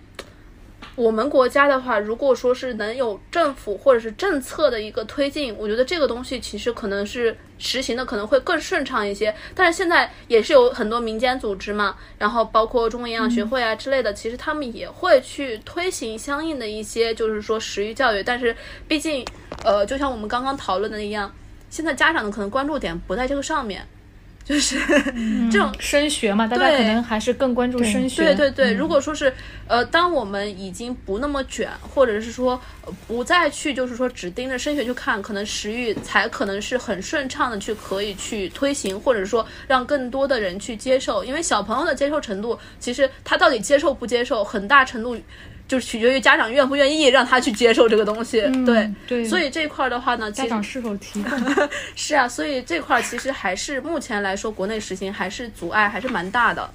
[0.96, 9.34] 我们国家的话，如果说是能有政府或者是政策的一个推进，我觉得这个东西其实可能是实行的可能会更顺畅一些。
[9.56, 18.22] 但是现在也是有很多民间组织嘛，然后包括中国营养学会啊之类的，其实他们也会去推行相应的一些，就是说食育教育。
[18.22, 18.56] 但是
[18.88, 19.26] 毕竟，
[19.64, 21.34] 呃，就像我们刚刚讨论的一样，
[21.72, 23.88] 现在家长的可能关注点不在这个上面。
[24.44, 24.78] 就是
[25.50, 28.24] 这种升学嘛，大家可能还是更关注升学。
[28.24, 29.34] 对对对，如果说是
[29.68, 32.60] 呃，当我们已经不那么卷，或者是说
[33.08, 41.24] 不再去就是说只盯着升学去看，可能食欲才可能是很顺畅的去可以去推行，或者说让更多的人去接受。
[41.24, 45.18] 因为小朋友的接受程度，其实他到底接受不接受，很大程度。
[45.74, 51.32] 就是取决于家长愿不愿意让他去接受这个东西，对对，所以这块的话呢，家长是否提供
[51.98, 56.70] 是啊，所以这块其实还是目前来说，国内实行还是阻碍还是蛮大的。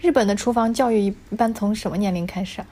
[0.00, 2.66] 日本的厨房教育一般从什么年龄开始啊？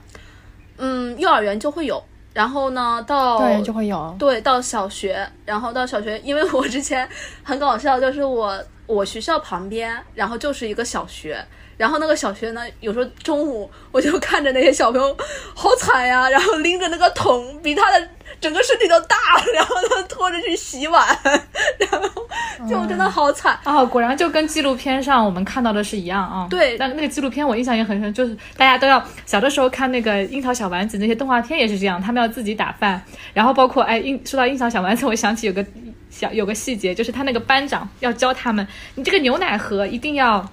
[0.77, 2.01] 嗯，幼儿园就会有，
[2.31, 7.05] 然后呢到幼儿园就会有，对，到小学，然后到小学，因为我之前
[7.43, 11.45] 很搞笑，就是我我学校旁边，然后就是一个小学。
[11.83, 15.17] 然后那个小学呢，有时候中午我就看着那些小朋友
[15.53, 18.07] 好惨呀， 然后拎着那个桶比他的
[18.39, 19.17] 整个身体都大，
[19.53, 21.05] 然后他拖着去洗碗，
[21.77, 22.07] 然后
[22.69, 23.83] 就真的好惨啊！
[23.83, 26.47] 果然就跟纪录片上我们看到的是一样啊。
[26.49, 35.65] 对，但那个纪录片我印象也很深，就是大家都要小的时候看那个樱桃小丸子那些动画片也是这样，他们要自己打饭，然后包括哎，樱说到樱桃小丸子，我想起有个
[36.09, 38.65] 小有个细节，就是他那个班长要教他们，
[38.95, 40.49] 你这个牛奶盒一定要。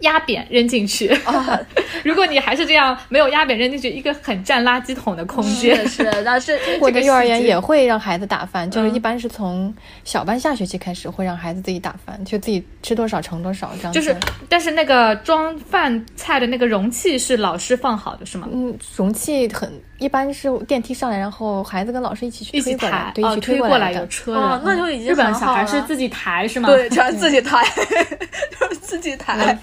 [0.00, 1.10] 压扁扔进去，
[2.04, 5.86] 如果你还是这样没有压扁扔进去，一个很占垃圾桶的空间。
[5.88, 9.72] 是，但是我的幼儿园也会让孩子打饭，就是一般是从
[10.04, 13.92] 小班下学期开始会让孩子自己打饭，就自己吃多少盛多少这样。
[13.92, 14.14] 就是，
[14.48, 18.48] 但是那个装饭菜的那个容器是老师放好的，是吗？
[18.52, 24.62] 嗯，容器很一般是电梯上来，然后孩子跟老师一起去推过来，对，一起推过来有车的。
[24.64, 26.68] 那就已经日本小孩是自己抬是吗？
[26.68, 27.62] 对，全自己抬，
[28.58, 29.56] 就是自己抬。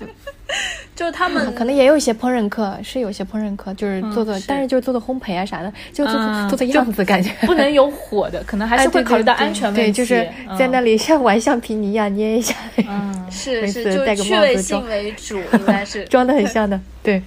[0.95, 9.81] 就他们 可能也有一些烹饪课，是有些烹饪课，就是做做，但是就是做做烘焙啊啥的，就做做做做样子，感觉不能有火的，可能还是会考虑到安全问题。
[9.81, 16.79] 对，就是在那里像玩橡皮泥一样 捏一下，嗯，是是，就趣味性为主，应该是装的很像的。
[17.03, 17.21] 对，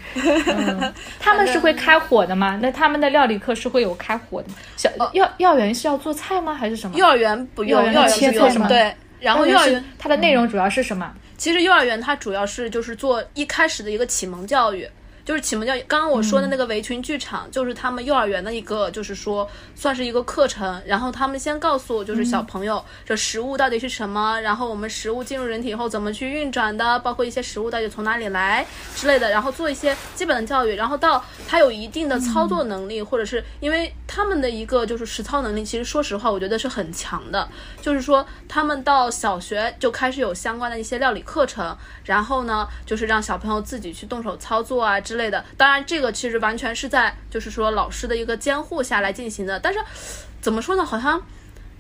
[1.19, 2.59] 他们是会开火的吗？
[2.61, 4.55] 那他们的料理课是会有开火的吗？
[4.77, 6.55] 小幼幼儿园是要做菜吗？
[6.55, 6.99] 还是什么？
[6.99, 8.67] 幼儿园不用，幼儿园切菜吗？
[8.69, 11.11] 对，然后幼儿园它的内容主要是什么？
[11.41, 14.87] 其实幼儿园它主要是就是做一开始的一个启蒙教育。
[15.25, 20.81] 就是启蒙教育，刚刚我说的那个围裙剧场，就是他们幼儿园的一个，就是说算是一个课程。
[20.87, 30.75] 然后他们先告诉就是小朋友，这食物到底是什么，然后我们食物进入人体以后怎么去运转的，包括一些食物到底从哪里来之类的，然后做一些基本的教育。
[30.75, 37.49] 然后到他有一定的操作能力，或者是因为他们的一个就是实操能力，其实说实话，我觉得是很强的。
[37.81, 45.29] 就是说他们到小学就开始有相关的一些料理课程，然后呢，就是让小朋友自己去动手操作啊之类。
[45.29, 49.81] 的，当然这个其实完全是在就是说老师的一个监护下来进行的，但是
[50.41, 50.85] 怎么说呢？
[50.85, 51.21] 好像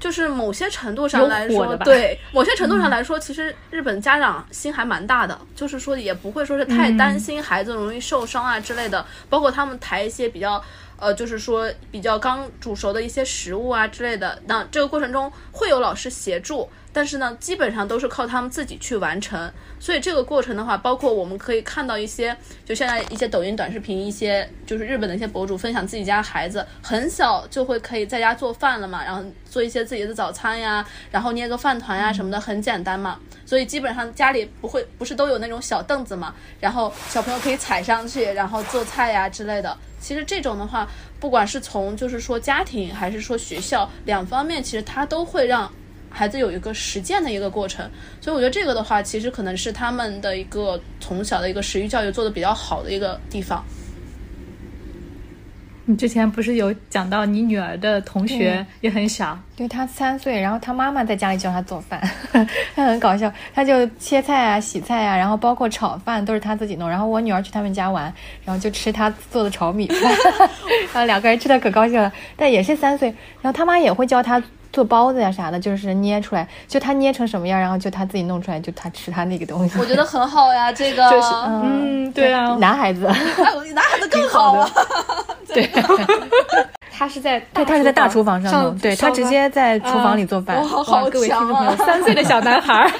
[0.00, 9.06] 就是某些程度上来说，对某些程度上来说，其实日本家长心还蛮大的，就是说也不会说是太担心孩子容易受伤啊之类的。
[9.28, 10.62] 包括他们抬一些比较
[10.96, 16.68] 呃，就是说比较刚煮熟的一些食物啊之类的，那这个过程中会有老师协助。
[16.92, 33.18] 但是呢，基本上都是靠他们自己去完成，所以这个过程的话，包括我们可以看到一些，就现在一些抖音短视频，一些就是日本的一些博主分享自己家孩子很小就会可以在家做饭了嘛，然后做一些自己的早餐呀，然后捏个饭团呀什么的，很简单嘛。
[33.46, 39.76] 所以基本上家里不会不是都有那种小凳子嘛，然后小朋友可以踩上去，然后做菜呀之类的。
[40.00, 40.88] 其实这种的话，
[41.20, 45.70] 不管是从就是说家庭还是说学校两方面，其实它都会让。
[46.10, 47.88] 孩子有一个实践的一个过程，
[48.20, 53.64] 所以我觉得这个的话，其实可能是他们的一个从小的一个食欲教育做的比较好的一个地方。
[55.86, 62.00] 你之前不是有讲到你女儿的同学也很小，对她三岁，然后她妈妈在家里教她做饭，
[62.76, 66.88] 她很搞笑，她就切菜啊、洗菜啊，然后包括炒饭都是她自己弄。
[66.88, 68.04] 然后我女儿去他们家玩，
[68.44, 70.14] 然后就吃她做的炒米饭，
[70.94, 72.12] 然后两个人吃的可高兴了。
[72.36, 73.08] 但也是三岁，
[73.42, 74.40] 然后他妈也会教她
[74.72, 79.78] 做包子呀啥的，就是捏出来，就他捏成什么样，然后就他自己弄出来，就他吃他那个东西。
[79.78, 83.14] 我觉得很好呀，这个 就是嗯，对啊，男孩子，哎
[83.74, 84.70] 男孩子更好啊。
[85.52, 85.68] 对，
[86.96, 90.56] 他是在 对，他是在大厨房上弄，对他直接在厨房里做饭。
[90.56, 91.86] 哇，好各位听众朋友，强啊！
[91.86, 92.90] 三岁的小男孩儿，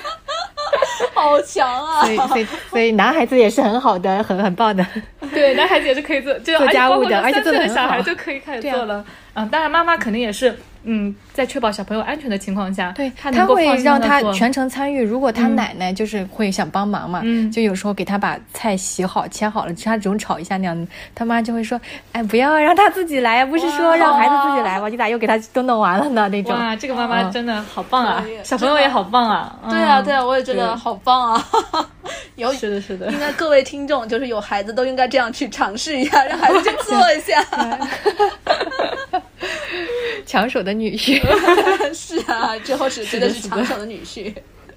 [1.14, 2.03] 好强啊！
[2.03, 4.85] 所以，所以，所以男孩子也是很好的，很很棒的。
[5.33, 9.05] 对，男孩子也是可以做，就做家务的而且做的小孩好就可以开始做了。
[9.35, 15.03] 嗯，当然妈妈肯定也是，嗯，在确保小朋友安全的情况下，对，他他会让他全程参与。
[15.03, 21.81] 如果他嗯奶奶就是会想帮忙嘛，嗯就有时候给他把菜洗好、切好了，他只用炒一下那样，他妈就会说
[22.12, 24.89] ：“哎，不要让他自己来，不是说让孩子自己来吗？
[24.91, 26.53] 你咋又给他都弄完了呢？”那种。
[26.53, 29.59] 哇，这个妈妈嗯真的好棒啊小朋友也好棒啊。
[29.68, 31.47] 对啊，嗯对啊，我也觉得好棒啊！
[32.37, 33.18] 有是的，是的应。
[33.20, 37.45] 该各位听众就是有孩子都应该这样去尝试一下，让孩子去 做一下。
[40.26, 41.20] 抢手的女婿。
[41.95, 44.34] 是啊，之后是真的是抢手的女婿。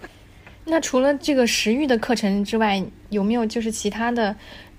[0.66, 4.36] 那除了这个食育的课程之外，有没有就是其他的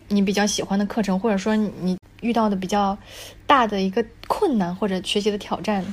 [0.09, 2.97] 你比较喜欢的课程，或者说你遇到的比较
[3.47, 5.85] 大的一个困难或者学习的挑战？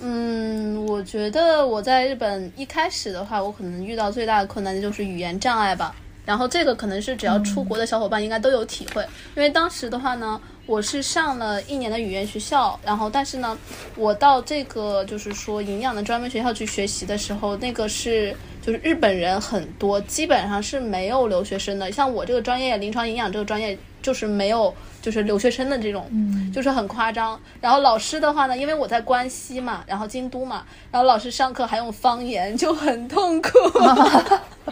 [0.00, 5.94] 嗯，我觉得我在日本一开始的话，我可能遇到最大的困难就是语言障碍吧。
[6.24, 9.02] 然后这个可能是只要出国的小伙伴应该都有体会，
[9.34, 13.58] 因为当时的话呢，我是上了一年的语言学校，然后但是呢，
[13.96, 21.90] 我到这个就是说营养的专门学校去学习的时候，那个是就是日本人很多，基本上是没有留学生的。
[21.90, 24.72] 像我这个专业临床营养这个专业就是没有
[25.02, 26.08] 就是留学生的这种，
[26.54, 27.38] 就是很夸张。
[27.60, 33.50] 然后老师的话呢，因为我在关西嘛，然后京都嘛，然后老师上课还用方言，就很痛苦。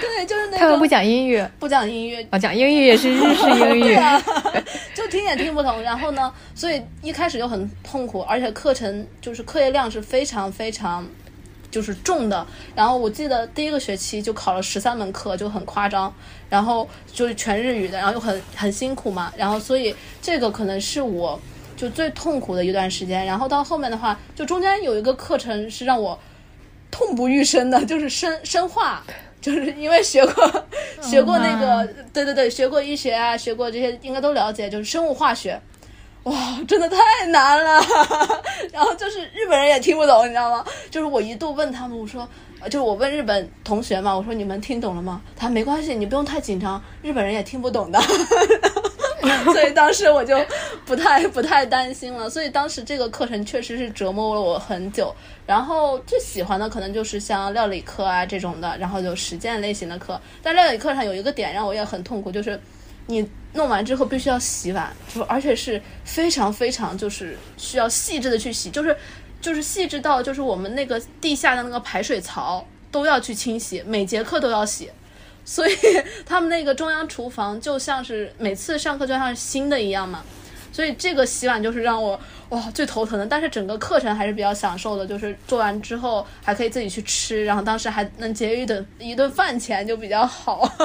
[0.00, 3.94] 对，就是那种他们不讲英语，不讲英语，啊，讲英语也是日式英语 对。
[3.94, 4.20] 啊，
[4.94, 5.82] 就听也听不懂。
[5.82, 11.06] 然后呢，所以一开始就很痛苦，而且课程就是课业量是非常非常
[11.76, 12.46] 就是重的。
[12.74, 16.10] 然后我记得第一个学期就考了十三门课，就很夸张。
[16.48, 19.30] 然后就是全日语的，然后又很很辛苦嘛。
[19.36, 21.38] 然后所以这个可能是我
[21.76, 23.26] 就最痛苦的一段时间。
[23.26, 26.18] 然后到后面的话，就中间有一个课程是让我
[26.90, 29.04] 痛不欲生的，就是生生化。
[29.38, 30.64] 就是因为学过
[31.00, 35.60] 学过那个，对对对，学过医学啊，学过这些应该都了解，就是生物化学，
[36.26, 36.34] 哇，
[36.66, 37.80] 真的太难了。
[38.72, 40.64] 然后就是日本人也听不懂，你知道吗？
[40.90, 42.28] 就是我一度问他们，我说，
[42.64, 45.22] 就是我问日本同学嘛，我说你们听懂了吗？
[45.36, 48.00] 他没关系，你不用太紧张，日本人也听不懂的。
[49.52, 50.36] 所以当时我就
[50.84, 55.14] 不太不太担心了，所以当时这个课程确实是折磨了我很久。
[55.46, 60.20] 然后最喜欢的可能就是像料理课啊这种的，然后有实践类型的课。
[60.42, 62.60] 但料理课上有一个点让我也很痛苦，就是
[63.06, 68.96] 你弄完之后必须要洗碗，就而且是非常非常就是需要细致的去洗，就是
[69.40, 74.90] 就是细致到就是我们那个地下的那个排水槽都要去清洗，每节课都要洗。
[75.44, 75.72] 所以
[76.26, 80.24] 他们那个中央厨房就像是每次上课就像是新的一样嘛，
[80.72, 83.24] 所以这个洗碗就是让我哇最头疼的。
[83.24, 90.68] 但是整个课程还是比较享受的，就是做完之后还可以自己去吃，然后当时还能节约一顿一顿饭钱，就比较好。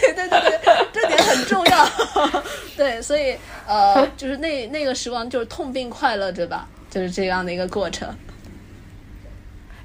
[0.00, 1.88] 对对对对，这点很重要。
[2.76, 3.36] 对，所以
[3.66, 8.08] 呃，就是那那个时光就是痛并快乐着吧，就是这样的一个过程。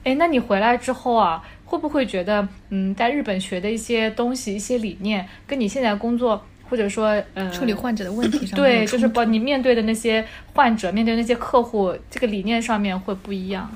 [0.04, 13.76] 哎，那你回来之后啊，会不会觉得，嗯，在日本学的一些东西、一些理念，跟你现在工作或者说呃处理患者的问题上对，就是把你面对的那些患者、面对那些客户，这个理念上面会不一样，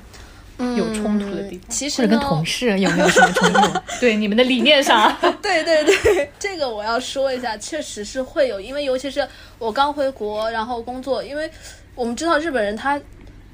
[0.77, 1.69] 有冲突的地方。
[1.69, 3.79] 其实呢，或者跟同事有没有什么冲突？
[3.99, 11.49] 对，你们的理念上，对对对，这个我要说一下，确实是会有，因为尤其是我刚回国，然后工作，因为
[11.95, 12.99] 我们知道日本人他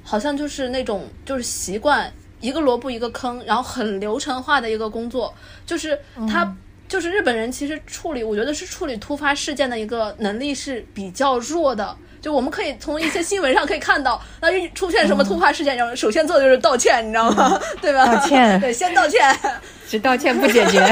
[0.03, 5.34] 好像就是那种就是习惯一个萝卜一个坑，然后很流程化的一个工作，
[5.66, 5.99] 就是
[6.30, 6.56] 他。
[6.88, 11.97] 就是日本人其实处理，我觉得是处理突发事件的一个能力是比较弱的。
[12.26, 17.61] 就我们可以从一些新闻上可以看到，那一出现什么突发事件，然后首先做的就是道歉，你知道吗？
[17.80, 18.03] 对吧？
[18.11, 19.21] 道歉对，先道歉。
[19.88, 20.84] 只道歉不解决。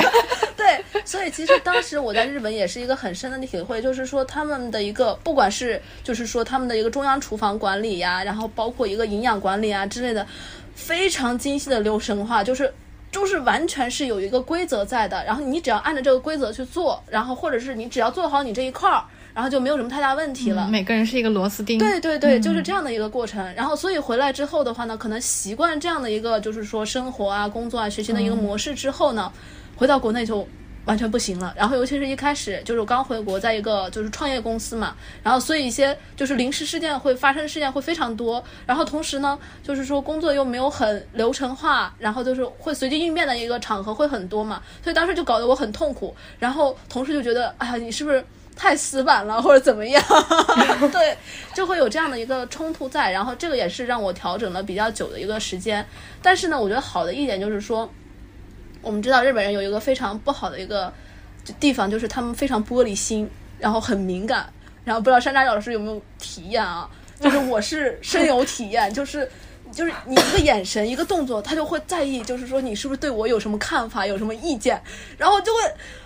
[0.56, 10.24] 对，所以其实当时我在日本也是一个很深的体会，就是说他们的一个，不管是就是说他们的一个中央厨房管理呀，然后包括一个营养管理啊之类的，
[10.76, 12.72] 非常精细的流程化，就是。
[13.12, 19.04] 就是完全是有一个规则在的，然后你只要按照这个规则去做，然后或者是你只要做好你这一块儿，
[19.34, 20.68] 然后就没有什么太大问题了。
[20.68, 21.80] 每个人是一个螺丝钉。
[21.80, 23.44] 对对对，就是这样的一个过程。
[23.56, 29.32] 然后，所以回来之后的话呢，可能习惯这样的一个就是说生活啊、工作啊、学习的一个模式之后呢，
[29.76, 30.48] 回到国内就
[30.86, 31.54] 完全不行了。
[31.58, 38.44] 然后尤其是一开始就是我刚回国，在一个就是创业公司嘛，然后所以一些就是临时事件会发生，事件会非常多。
[38.66, 46.14] 然后同时呢，就是说工作又没有很流程化，然后就是会随机应变的一个场合会很多嘛，所以当时就搞得我很痛苦。
[46.38, 48.24] 然后同事就觉得，哎呀，你是不是
[48.56, 50.04] 太死板了，或者怎么样？
[50.92, 51.18] 对，
[51.54, 53.12] 就会有这样的一个冲突在。
[53.12, 55.86] 然后这个也是让我调整了比较久的一个时间。
[56.22, 57.90] 但是呢，我觉得好的一点就是说。
[58.86, 60.94] 我们知道日本人有一个非常不好的一个
[61.58, 64.52] 地方，就是他们非常玻璃心，然后很敏感。
[64.84, 66.90] 然后不知道山楂老师有没有体验啊？
[67.18, 69.26] 就是我是深有体验，就是
[69.74, 74.82] 就是你一个眼神、一个动作，他就会在意，就是说你是不是对我有什么看法、有什么意见，
[75.18, 75.62] 然后就会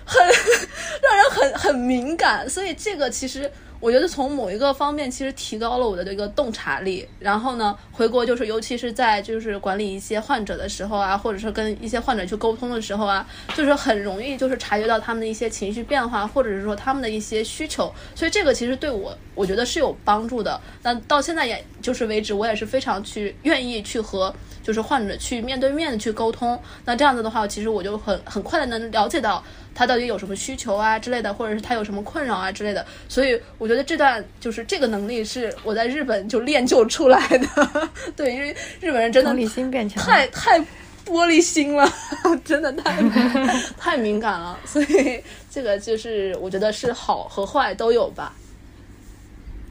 [0.06, 0.26] 很
[1.04, 2.50] 让人很很敏感。
[2.50, 3.52] 所以这个其实。
[3.80, 7.08] 我觉得从某一个方面，其实提高了我的这个洞察力。
[7.20, 17.94] 然后呢，回国就是，尤其是在就是管理一些患者的时候啊，或者是跟一些患者去沟通的时候啊，就是很容易就是察觉到他们的一些情绪变化，或者是说他们的一些需求。
[18.16, 20.60] 所以这个其实对我，我觉得是有帮助的。
[20.82, 26.60] 那到现在也就是为止，我也是非常去愿意去和就是患者去面对面的去沟通。
[26.86, 29.44] 那这样子的话，其实我就很很快的能了解到。
[29.78, 37.48] 他到底有什么需求啊之类的，或者是他有什么困扰啊之类的，所以我觉得这段就是这个能力是我在日本就练就出来的。
[38.18, 38.50] 对，因为
[38.82, 40.60] 日本人真的同理心变强，太太
[41.06, 41.88] 玻璃心了，
[42.44, 43.00] 真的太
[43.78, 45.22] 太敏感了，所以
[45.52, 48.34] 这个就是我觉得是好和坏都有吧。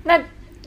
[0.05, 0.23] 那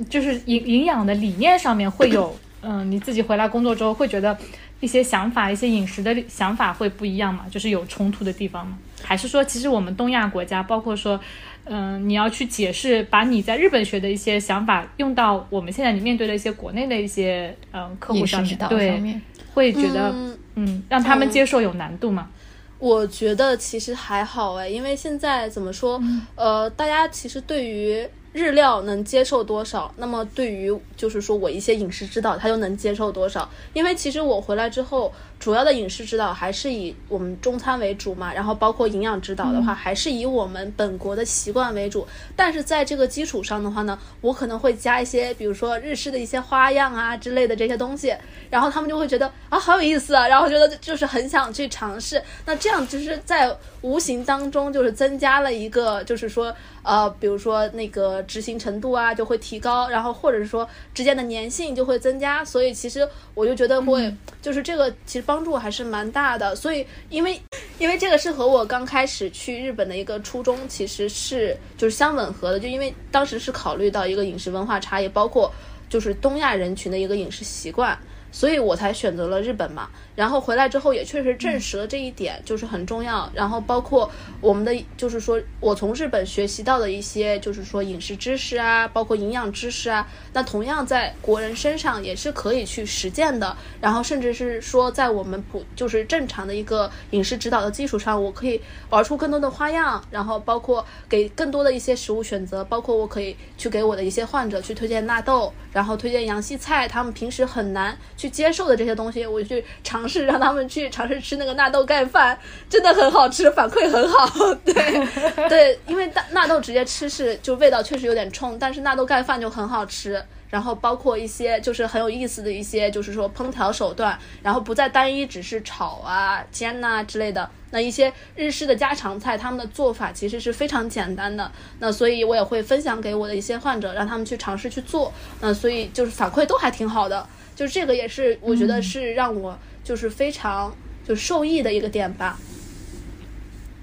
[0.09, 4.37] 就是营营养的理念上面会有，嗯，你自己回来工作之后会觉得
[4.81, 7.45] 一些想法、一些饮食的想法会不一样吗？
[7.49, 8.77] 就是有冲突的地方吗？
[9.01, 11.19] 还是说，其实我们东亚国家，包括说，
[11.65, 19.21] 嗯，你要去解释，把你在日本学的一些想法用到我们现在你面对的一些国内的一些嗯客户上面，对，
[19.53, 20.13] 会觉得
[20.55, 22.29] 嗯，让他们接受有难度吗？
[22.77, 26.01] 我觉得其实还好哎，因为现在怎么说，
[26.35, 28.07] 呃，大家其实对于。
[28.31, 29.91] 日料能接受多少？
[29.97, 33.49] 那么对于就是说我一些饮食指导，他又能接受多少？
[33.73, 42.05] 因为其实我回来之后，主要的饮食指导还是以我们中餐为主嘛，然后包括营养指导的话，还是以我们本国的习惯为主。
[42.35, 48.13] 但是在这个基础上的话呢，我可能会加一些，比如说日式的一些花样啊之类的这些东西，
[48.49, 52.21] 然后他们就会觉得啊好有意思啊，然后觉得就是很想去尝试。
[52.45, 56.53] 那这样就是在无形当中就是增加了一个，就是说。
[56.81, 64.11] 呃，比如说那个执行程度啊，就会提高，然后或者是说之间的粘性就会增加，所以其实我就觉得会，
[64.41, 66.55] 就是这个其实帮助还是蛮大的。
[66.55, 67.39] 所以因为
[67.77, 75.51] 因为这个是和我刚开始去日本的一个初衷其实是就是相吻合的，就因为当时是考虑到一个饮食文化差异，包括
[75.87, 77.95] 就是东亚人群的一个饮食习惯，
[78.31, 79.89] 所以我才选择了日本嘛。
[80.15, 83.29] 然后回来之后也确实证实了这一点，就是很重要。
[83.33, 84.09] 然后包括
[84.41, 93.55] 我们的，就是说我从日本学习到的一些，就是说饮食知识啊，包括营养知识啊，那同样在国人身上也是可以去实践的。
[93.79, 98.59] 然后甚至是说，在我们普就是正常的一个饮食指导的基础上，我可以
[98.89, 100.03] 玩出更多的花样。
[100.11, 110.09] 然后包括给更多的一些食物选择，包括我可以去给我的一些患者去推荐纳豆，然后推荐洋西菜，他们平时很难去接受的这些东西，我去尝。
[110.09, 112.35] 试让他们去尝试吃那个纳豆盖饭，
[112.67, 114.55] 真的很好吃，反馈很好。
[114.65, 114.73] 对
[115.47, 120.19] 对，因为纳纳豆直接吃是就味道确实有点冲，但是纳豆盖饭就很好吃。
[120.49, 127.47] 然后包括一些就是很有意思的一些，就是说烹调手段，然后不再单一只是炒啊、煎呐之类的。
[127.69, 131.51] 那一些日式的家常菜，他们的做法其实是非常简单的。
[131.77, 135.13] 那所以我也会分享给我的一些患者，让他们去尝试去做。
[135.39, 137.23] 那所以就是反馈都还挺好的。
[137.59, 139.57] 就这个也是我觉得是让我。
[139.81, 140.71] 就是非常
[141.07, 142.37] 就受益的一个点吧。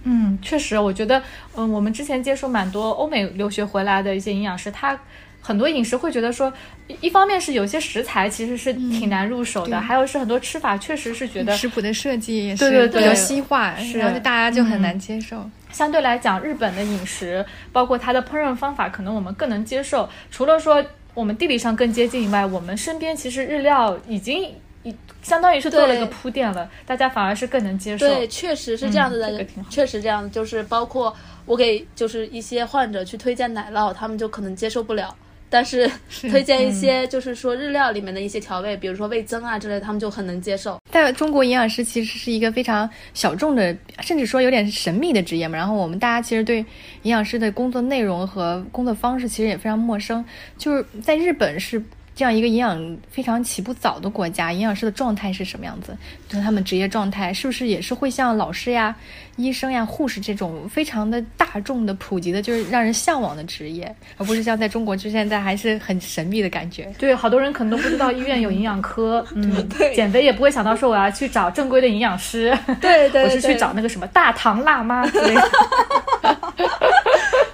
[0.05, 1.21] 嗯，确实，我觉得，
[1.57, 4.97] 嗯，我们之前接触蛮多欧美留学回来的一些营养师，他
[5.41, 6.53] 很多饮食会觉得说，
[7.01, 15.51] 一方面是有些食材其实是挺难入手的，还有是很多吃法确实是觉得食谱的设计也是比较西化，然后大家就很难接受。
[15.73, 20.09] 相对来讲，日本的饮食包括它的烹饪方法，可能我们更能接受。
[20.31, 20.85] 除了说
[21.17, 24.55] 我们地理上更接近以外，我们身边其实日料已经
[24.85, 24.95] 已。
[25.23, 28.07] 相当于是做了一个铺垫了，大家反而是更能接受。
[28.07, 31.13] 对，确实是这样子的，确实这样，就是包括
[31.47, 35.13] 我给就是一些患者去推荐奶酪，他们就可能接受不了。
[35.49, 35.91] 但是
[36.31, 40.79] 推荐一些就是说日料里面的一些调味，比如说味增啊之类，他们就很能接受。
[40.91, 45.57] 在中国，营养师其实是一个非常小众的，甚至说有点神秘的职业嘛。
[45.57, 46.59] 然后我们大家其实对
[47.03, 50.25] 营养师的工作内容和工作方式其实也非常陌生。
[50.59, 51.83] 就是在日本是。
[52.17, 55.95] 这样一个营养非常起步早的国家，营养师的状态是什么样子？
[56.27, 58.97] 就是他们职业状态是不是也是会像老师呀、
[59.37, 66.91] 医生呀、护士这种非常的大众的、普及的，就是让人向往的职业， 而不是像在中国就现在还是很神秘的感觉。
[66.99, 75.51] 对，好多人可能都不知道医院有营养科， 嗯，对减肥也不会想到说我要去找正规的营养师，对对 我是去找那个什么大唐辣妈之类的。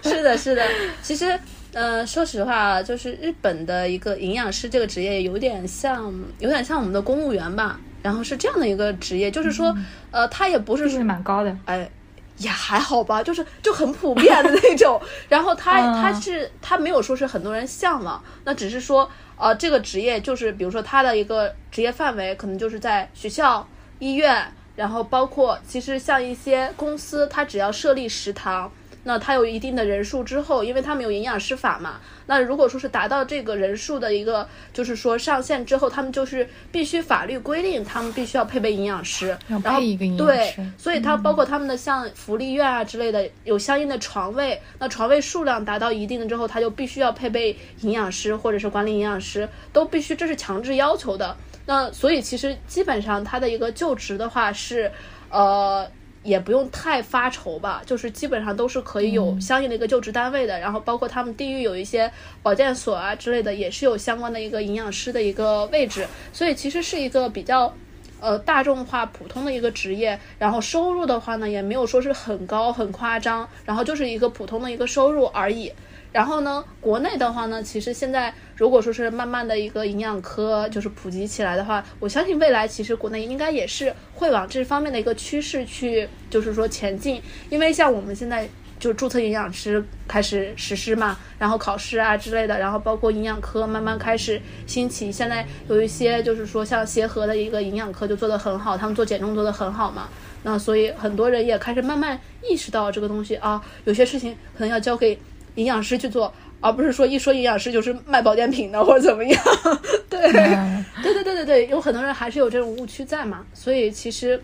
[0.04, 0.62] 是的，是的。
[1.02, 1.36] 其实，
[1.72, 7.80] 呃，说实话，就是日本的一个营养师这个职业，有点像，有点像我们的公务员吧。
[8.02, 9.72] 然后是这样的一个职业，就是说，
[10.10, 11.88] 呃，他也不是说是蛮高的，哎，
[12.36, 15.00] 也还好吧，就是就很普遍的那种。
[15.30, 23.66] 然后他嗯他是他没有说是很多人向往，那只是说呃这个职业就是比如说他的一个职业范围可能就是在学校、
[24.00, 28.70] 医院，然后包括其实像一些公司，它只要设立食堂。
[29.04, 51.36] 那他有一定的人数之后，因为他们有营养师法嘛，那如果说是达到这个人数的一个，就是说上限之后，他们就是必须法律规定，他们必须要配备营养师，要然后配一个营养对师，所以它包括他们的像福利院啊之类的，有相应的床位，那床位数量达到一定的之后，他就必须要配备营养师或者是管理营养师，都必须这是强制要求的。
[51.66, 54.92] 那所以其实基本上它的一个就职的话是，
[55.28, 55.90] 呃。
[56.22, 62.10] 也不用太发愁吧，就是基本上都是可以有相应的一个就职单位的，然后包括他们地域有一些
[62.42, 67.74] 保健所啊之类的，也是有相关的一个营养师的一个位置，所以其实是一个比较
[68.20, 75.72] 呃大众化、普通的一个职业，然后收入的话呢，也没有说是很高、很夸张，然后就是一个普通的一个收入而已。
[76.12, 87.20] 然后呢，国内的话呢，其实现在如果说是慢慢的一个营养科就是普及起来的话，我相信未来其实国内应该也是会往这方面的一个趋势去，就是说前进。
[87.48, 88.46] 因为像我们现在
[88.78, 95.10] 就注册营养师开始实施嘛，然后考试啊之类的，然后包括营养科慢慢开始兴起。
[95.10, 100.08] 现在有一些就是说像协和的一个营养科就做得很好，他们做减重做得很好嘛。
[100.42, 105.16] 那所以很多人也开始慢慢意识到这个东西啊，有些事情可能要交给
[105.54, 109.42] 营养师去做，而不是说一说营养师就是卖保健品的或者怎么样。
[110.10, 110.20] 对，
[110.54, 110.84] 嗯。
[111.02, 114.40] 对对对对对，有很多人还是有这种误区在嘛，所以其实。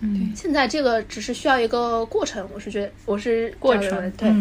[0.00, 4.32] 嗯，现在这个只是需要一个过程，我是觉得我是过程对，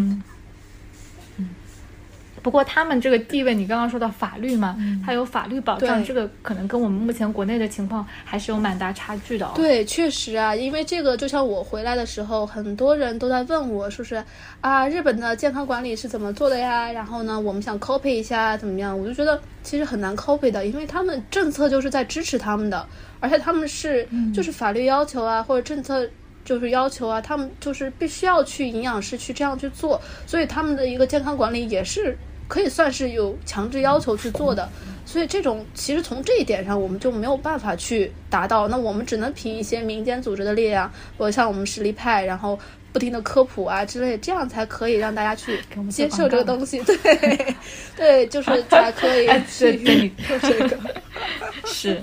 [2.48, 9.52] 不过他们这个地位，你刚刚说到法律嘛，它有法律保障，这个可能跟我们目前国内的情况还是有蛮大差距的哦。
[9.54, 14.24] 对，确实啊，因为这个就像我回来的时候，很多人都在问我，说是
[14.62, 16.90] 啊，日本的健康管理是怎么做的呀？
[16.90, 18.98] 然后呢，我们想 copy 一下怎么样？
[18.98, 22.88] 我就觉得其实很难 copy 的，因为他们政策就是在支持他们的，
[23.20, 26.10] 而且他们是就是法律要求啊，或者政策。
[26.48, 32.18] 就是要求啊，他们就是必须要去营养师去这样去做，所以他们的一个健康管理也是
[32.48, 34.68] 可以算是有强制要求去做的。
[35.06, 38.68] 所以这种其实从这一点上，我们就没有办法去达到。
[38.68, 42.60] 那我们只能凭一些民间组织的力量，或者像我们实力派，然后
[42.98, 46.82] 不停的科普啊之类，这样才可以让大家去接受这个东西。
[46.82, 47.56] 对，
[47.96, 50.80] 对，就是才可以去做这个。
[51.64, 52.02] 是。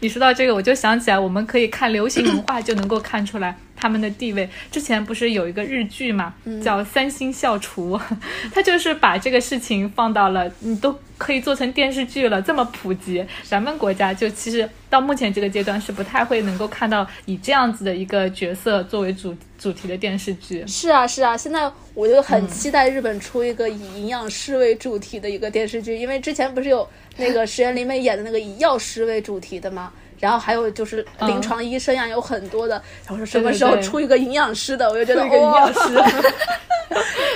[0.00, 4.48] 你说到这个，我就想起来，我们可以看流行文化就能够看出来他们的地位。
[4.72, 7.96] 之前不是有一个日剧嘛，叫《三星校厨》，
[8.52, 20.64] 他就是把这个事情放到了，你都可以做成电视剧了，这么普及，咱们国家就其实到目前这个阶段是不太会能够看到以这样子的一个角色作为主主题的电视剧。
[20.66, 29.92] 是啊，是啊，现在我就很期待日本出一个以营养师为主题的一个电视剧，因为之前不是有那个石原里美演的那个以药师为主题的吗？
[30.20, 32.80] 然后还有就是临床医生呀，有很多的。
[33.06, 35.68] 然后说什么时候出一个营养师的，我就觉得哇，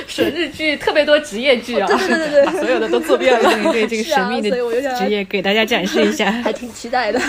[0.06, 3.72] 是 日剧特别多职业剧啊，对对对对把所有的都做遍了。
[3.72, 6.30] 对这个神秘的 所以我就职业给大家展示一下。
[6.42, 7.20] 还挺期待的。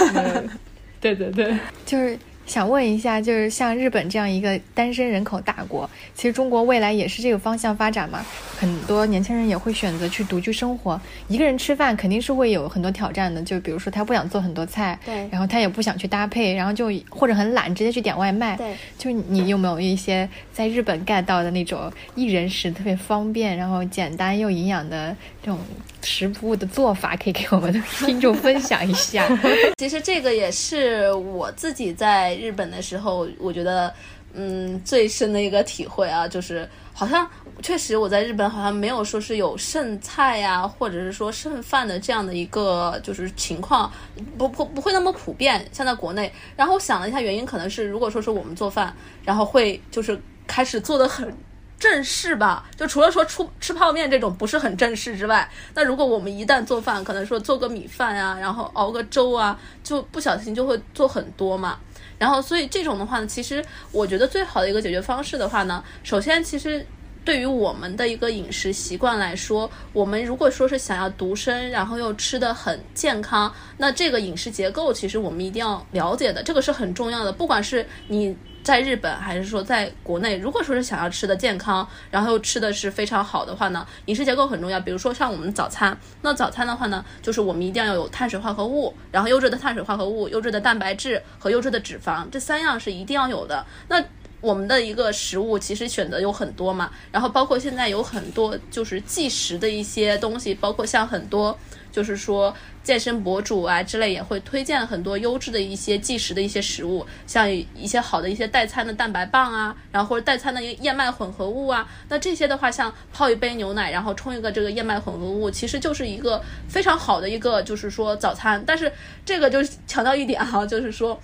[1.01, 2.17] 对对对，就是
[2.47, 8.25] 想问一下，就是像日本这样一个单身人口大国，其实中国未来也是这个方向发展嘛？
[8.57, 13.41] 很多年轻人也会选择去独居生活，一个人吃饭肯定是会有很多挑战的。
[13.43, 18.55] 就比如说他不想做很多菜，对然后他也不想去搭配，然后就或者很懒，直接去点外卖。
[18.55, 25.13] 对，就你有没有一些在日本 get 到的那种一人食特别方便，然后简单又营养的
[25.47, 25.57] 这种
[26.03, 29.25] 食物的做法，可以给我们的听众分享一下？
[29.79, 33.93] 其实这个也是我自己在日本的时候，我觉得
[34.33, 37.25] 嗯最深的一个体会啊，就是好像
[37.61, 43.89] 确实我在日本好像没有说是有剩菜呀、或者是说剩饭的这样的一个就是情况，
[44.37, 46.29] 不不不会那么普遍，像在国内。
[46.57, 48.93] 然后我想了一下原因，可能是如果说是我们做饭，
[49.23, 51.33] 然后会就是开始做的很。
[51.79, 61.77] 正式吧，就除了说出吃泡面这种不是很正式之外，那如果我们一旦做饭，可能说做个米饭啊、然后熬个粥啊，就不小心就会做很多嘛。
[62.17, 66.83] 然后，所以这种的话呢，其实我觉得最好的一个解决方式的话呢，首先其实
[67.23, 77.31] 对于我们的一个饮食习惯来说，我们如果说是想要独身，然后又吃的很健康，那这个饮食结构其实我们一定要了解的，这个是很重要的。
[77.31, 78.35] 不管是你
[78.67, 84.77] 在日本还是说在国内，如果说是想要吃的健康，然后又吃的是非常好的话呢，饮食结构很重要。
[84.77, 93.65] 比如说像我们早餐，那早餐的话呢，就是我们一定要有碳水化合物，然后优质的碳水化合物、优质的蛋白质和优质的脂肪，这三样是一定要有的。
[93.87, 94.03] 那
[94.41, 101.57] 我们的一个食物其实选择有很多嘛，然后包括现在有很多就是即食的一些东西，包括像很多
[101.89, 102.53] 就是说
[102.87, 118.89] 健身博主啊之类也会推荐很多优质的一些即食的一些食物，像一些好的一些代餐的蛋白棒啊，然后或者代餐的一个燕麦混合物啊，那这些的话像泡一杯牛奶，然后冲一个这个燕麦混合物，其实就是一个非常好的一个就是说早餐，但是
[119.25, 121.19] 这个就是强调一点哈、就是说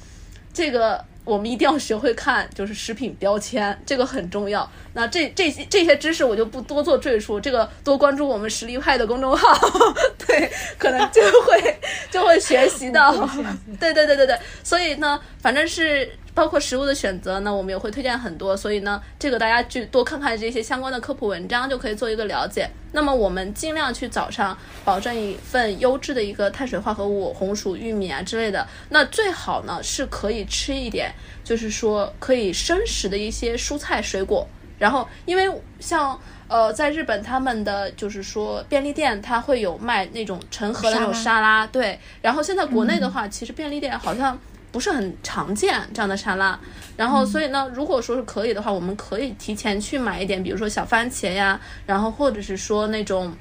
[0.52, 1.02] 这个。
[1.24, 4.70] 我们一定要学会看，就是食品标签，这个很重要。
[4.94, 9.58] 那这这些这些知识我就不多做赘述，这个多关注我们实力派的公众号，
[10.28, 11.80] 对，可能就会
[12.12, 13.12] 就会学习到。
[13.80, 18.56] 对对对对对，所以呢，反正是包括食物的选择呢，我们也会推荐很多。
[18.56, 22.70] 所以呢，这个大家去多看看这些相关的科普文章，就可以做一个了解。
[22.92, 28.68] 那么我们尽量去早上保证一份优质的一个碳水化合物，红薯、玉米啊之类的。
[28.90, 31.14] 那最好呢是可以吃一点，
[31.44, 34.48] 就是说可以生食的一些蔬菜水果。
[34.80, 36.20] 然后，因为像
[36.50, 41.98] 呃，在日本他们的就是说便利店，它会有卖那种成盒的那种沙拉，对。
[42.22, 44.38] 然后现在国内的话，其实便利店好像
[44.74, 46.60] 不是很常见这样的沙拉。
[46.98, 53.34] 然后，所以呢，如果说是可以的话，我们可以提前去买一点，比如说小番茄呀，然后或者是说那种。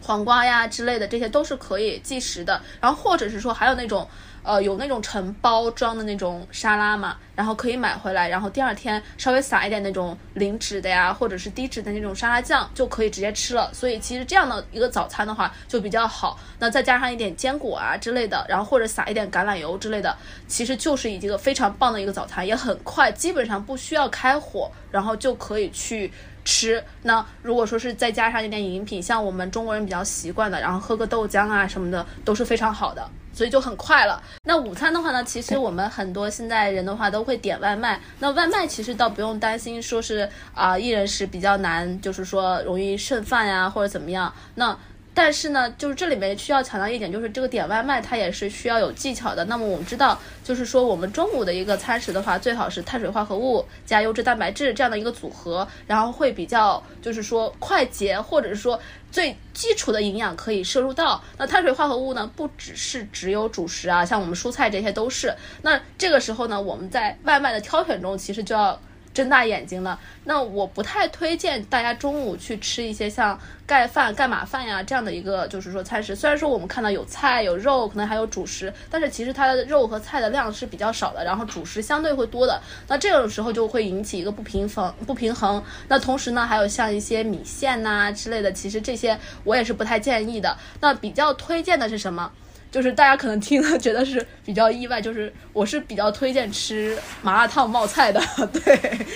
[0.00, 2.62] 黄瓜呀之类的，这些都是可以即食的。
[2.80, 4.08] 然后或者是说还有那种，
[4.48, 13.70] 呃，有那种成包装的那种沙拉嘛，然后可以买回来，然后第二天稍微撒一点那种零脂的呀，或者是低脂的那种沙拉酱，就可以直接吃了。
[13.74, 16.40] 所以其实这样的一个早餐的话就比较好。
[16.58, 26.10] 那再加上一点坚果啊之类的，然后或者撒一点橄榄油之类的，其实就是一个非常棒的一个早餐，也很快，基本上不需要开火，然后就可以去。
[26.48, 34.22] 吃那如果说是再加上一点饮品，像我们中国人比较习惯的，然后喝个豆浆啊什么的，都是非常好的，所以就很快了。
[34.44, 44.32] 那午餐的话呢，其实我们很多现在人的话都会点外卖，那外卖其实倒不用担心说是啊、一人食比较难，就是说容易剩饭呀或者怎么样。
[44.54, 44.74] 那
[45.20, 49.44] 但是呢，就是这里面需要强调一点，就是这个点外卖它也是需要有技巧的。
[49.46, 58.78] 那么我们知道，就是说我们中午的一个餐食的话，最好是碳水化合物加优质蛋白质这样的一个组合，然后会比较就是说快捷，或者是说
[59.10, 61.20] 最基础的营养可以摄入到。
[61.36, 65.34] 那碳水化合物呢，不只是只有主食啊，像我们蔬菜这些都是。
[65.62, 68.80] 那这个时候呢，我们在外卖的挑选中，其实就要。
[69.18, 69.98] 睁大眼睛了。
[70.22, 76.14] 那我不太推荐大家中午去吃一些像盖饭、盖码饭呀这样的一个，就是说餐食。
[76.14, 82.62] 虽然说我们看到有菜有肉，可能还有主食，但是其实它的肉和菜的量是比较少的，然后主食相对会多的。
[82.86, 85.60] 那这种时候就会引起一个不平衡，不平衡。
[85.88, 90.56] 那同时呢，还有像一些米线呐、之类的，其实这些我也是不太建议的。
[90.80, 92.30] 那比较推荐的是什么？
[92.70, 98.20] 就是大家可能听了觉得是比较意外，就是我是比较推荐吃麻辣烫冒菜的，
[98.52, 99.06] 对，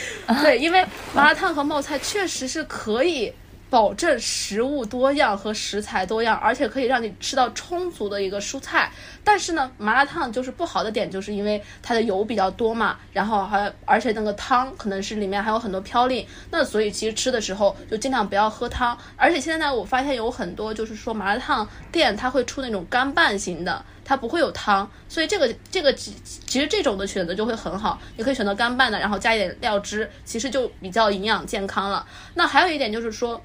[0.42, 3.32] 对，因为麻辣烫和冒菜确实是可以
[3.72, 8.92] 保证食物多样和食材多样，而且可以让你吃到充足的一个蔬菜。
[9.24, 18.94] 但是呢，麻辣烫就是不好的点，就是因为它的油比较多嘛，然后还而且那个汤可能是里面还有很多嘌呤，那所以其实吃的时候就尽量不要喝汤。
[19.16, 23.82] 而且现在我发现有很多就是说麻辣烫店它会出那种干拌型的。
[24.04, 32.04] 它不会有汤，所以这个这个其其实这种的选择就会很好，你可以选择干拌的，然后加一点料汁，其实就比较营养健康了。
[32.34, 33.40] 那还有一点就是说。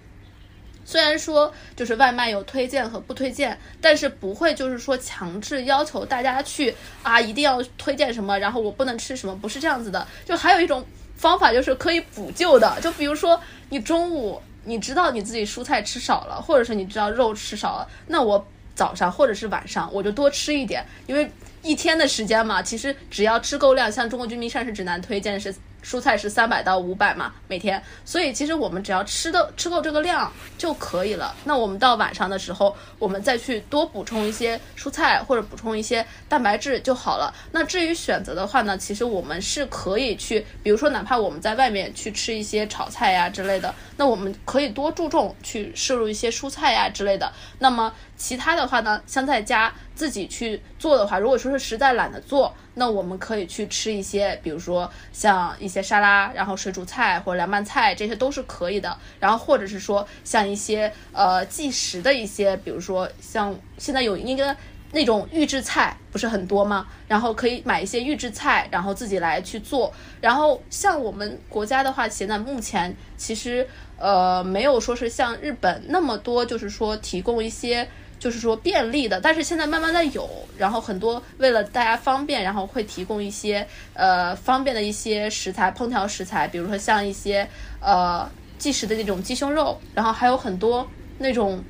[0.88, 6.74] 虽然说就是外卖有推荐和不推荐，但是不会就是说强制要求大家去
[7.04, 10.08] 啊一定要推荐什么，然后我不能吃什么，不是这样子的。
[10.24, 10.84] 就还有一种
[11.18, 21.30] 方法就是可以补救的，就比如说你中午你知道你自己蔬菜吃少了，或者是你知道肉吃少了，那我早上或者是晚上我就多吃一点，因为
[21.64, 31.34] 一天的时间嘛，其实只要吃够量，像中国居民膳食指南推荐的是蔬菜是三百到五百嘛每天，所以其实我们只要吃的吃够这个量就可以了。
[31.45, 37.34] 那我们到晚上的时候，我们再去多补充一些蔬菜或者补充一些蛋白质就好了。
[37.51, 47.32] 那至于选择的话呢，其实我们是可以去，比如说哪怕我们在外面去吃一些炒菜呀之类的，那我们可以多注重去摄入一些蔬菜呀之类的。
[47.59, 58.95] 那么其他的话呢，像在家自己去做的话，如果说是实在懒得做，那我们可以去吃一些，比如说像一些沙拉，然后水煮菜或者凉拌菜，这些都是可以的。
[59.19, 64.55] 然后或者是说像一些呃即食的一些，比如说像现在有一个
[64.91, 66.86] 那种预制菜不是很多吗？
[67.07, 69.91] 然后可以买一些预制菜，然后自己来去做。
[70.21, 73.67] 然后像我们国家的话，现在目前其实
[73.97, 77.89] 呃没有说是像日本那么多，就是说提供一些。
[78.20, 87.47] 就是说便利的，但是现在慢慢的有，然后很多为了大家方便，然后会提供一些呃方便的一些食材，烹调食材，比如说像一些
[87.80, 90.88] 呃即食的那种鸡胸肉，然后还有很多
[91.20, 91.63] 那种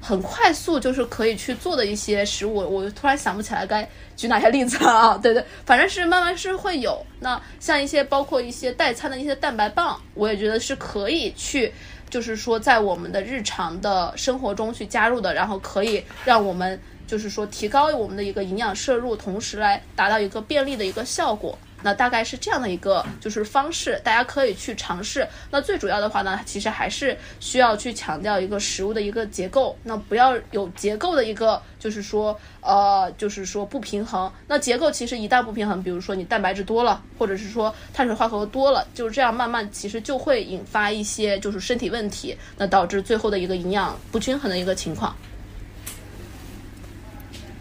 [0.00, 3.86] 很快速就是可以去做的一些食物，我突然想不起来该
[4.16, 7.04] 举哪些例子了啊， 对对，反正是慢慢是会有。
[7.20, 11.70] 那像一些包括一些代餐的一些蛋白棒，我也觉得是可以去。
[12.10, 21.56] 就是说，在我们的日常的生活中去加入的，然后可以让我们就是说提高我们的一个营养摄入，同时来达到一个便利的一个效果。
[21.82, 25.26] 那大概是这样的一个就是方式，大家可以去尝试。
[25.50, 29.76] 那最主要的话呢，其实还是需要去强调一个食物的一个结构。
[29.82, 34.30] 那不要有结构的一个，就是说，呃，就是说不平衡。
[34.46, 45.14] 那结构其实一旦不平衡，比如说你蛋白质多了，或者是说碳水化合物多了，就是这样慢慢其实就会引发一些就是身体问题，那导致最后的一个营养不均衡的一个情况。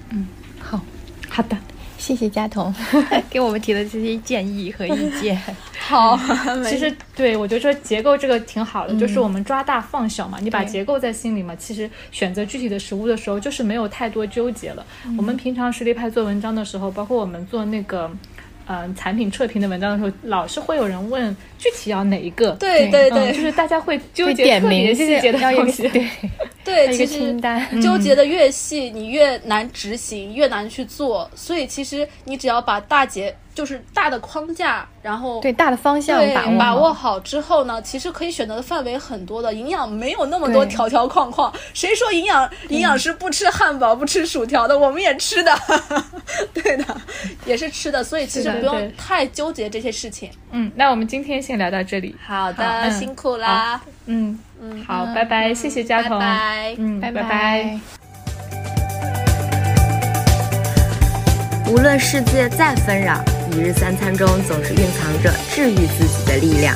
[0.09, 0.27] 嗯，
[0.59, 0.79] 好，
[1.29, 1.55] 好的。
[2.09, 2.73] 谢谢佳彤
[3.29, 5.39] 给我们提的这些建议和意见。
[5.77, 6.19] 好，
[6.67, 14.83] 其实对我觉得说结构这个挺好的，就是我们抓大放小嘛，你把结构在心里嘛，其实选择具体的食物的时候，就是没有太多纠结了。
[15.19, 18.09] 我们平常实力派做文章的时候，包括我们做那个。
[18.71, 22.51] 嗯，产品测评的文章的时候，老是会有人问具体要哪一个？
[22.51, 25.87] 对对对，就是大家会纠结特别细节的东西。
[25.89, 26.07] 对
[26.63, 27.35] 对，其实
[27.81, 31.27] 纠结的越细，你越难执行，越难去做。
[31.33, 33.35] 所以其实你只要把大节。
[33.59, 41.53] 就是大的框架，然后对大的方向把握把握好之后呢，其实可以选择的范围很多的，营养没有那么多条条框框。
[41.73, 44.79] 谁说营养营养师不吃汉堡不吃薯条的？
[44.79, 45.53] 我们也吃的，
[46.55, 47.01] 对的，
[47.45, 48.01] 也是吃的。
[48.01, 50.31] 所以其实不用太纠结这些事情。
[50.51, 52.15] 嗯，那我们今天先聊到这里。
[52.25, 53.81] 好的，辛苦啦。
[54.05, 56.17] 嗯嗯，好，拜拜，谢谢佳彤。
[56.17, 57.98] 拜拜，嗯，拜拜。
[61.69, 63.23] 无论世界再纷扰。
[63.51, 66.75] 一日三餐中总是蕴藏着治愈自己的力量，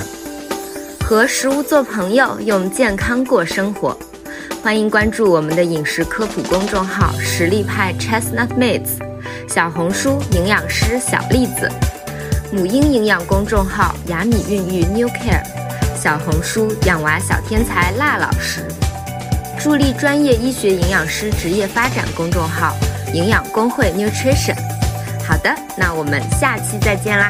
[1.03, 3.97] 和食物做朋友，用健康过生活。
[4.61, 8.85] 欢迎关注我们的饮食科普公众号“实力派 CHESTNUTMATE，
[9.47, 11.67] 小红书营养师小栗子，
[12.51, 15.43] 母婴营养公众号“雅米孕育 New Care”，
[15.99, 18.61] 小红书养娃小天才辣老师，
[19.59, 22.75] 助力专业医学营养师职业发展公众号
[23.11, 24.55] “营养工会 Nutrition”。
[25.27, 27.29] 好的，那我们下期再见啦。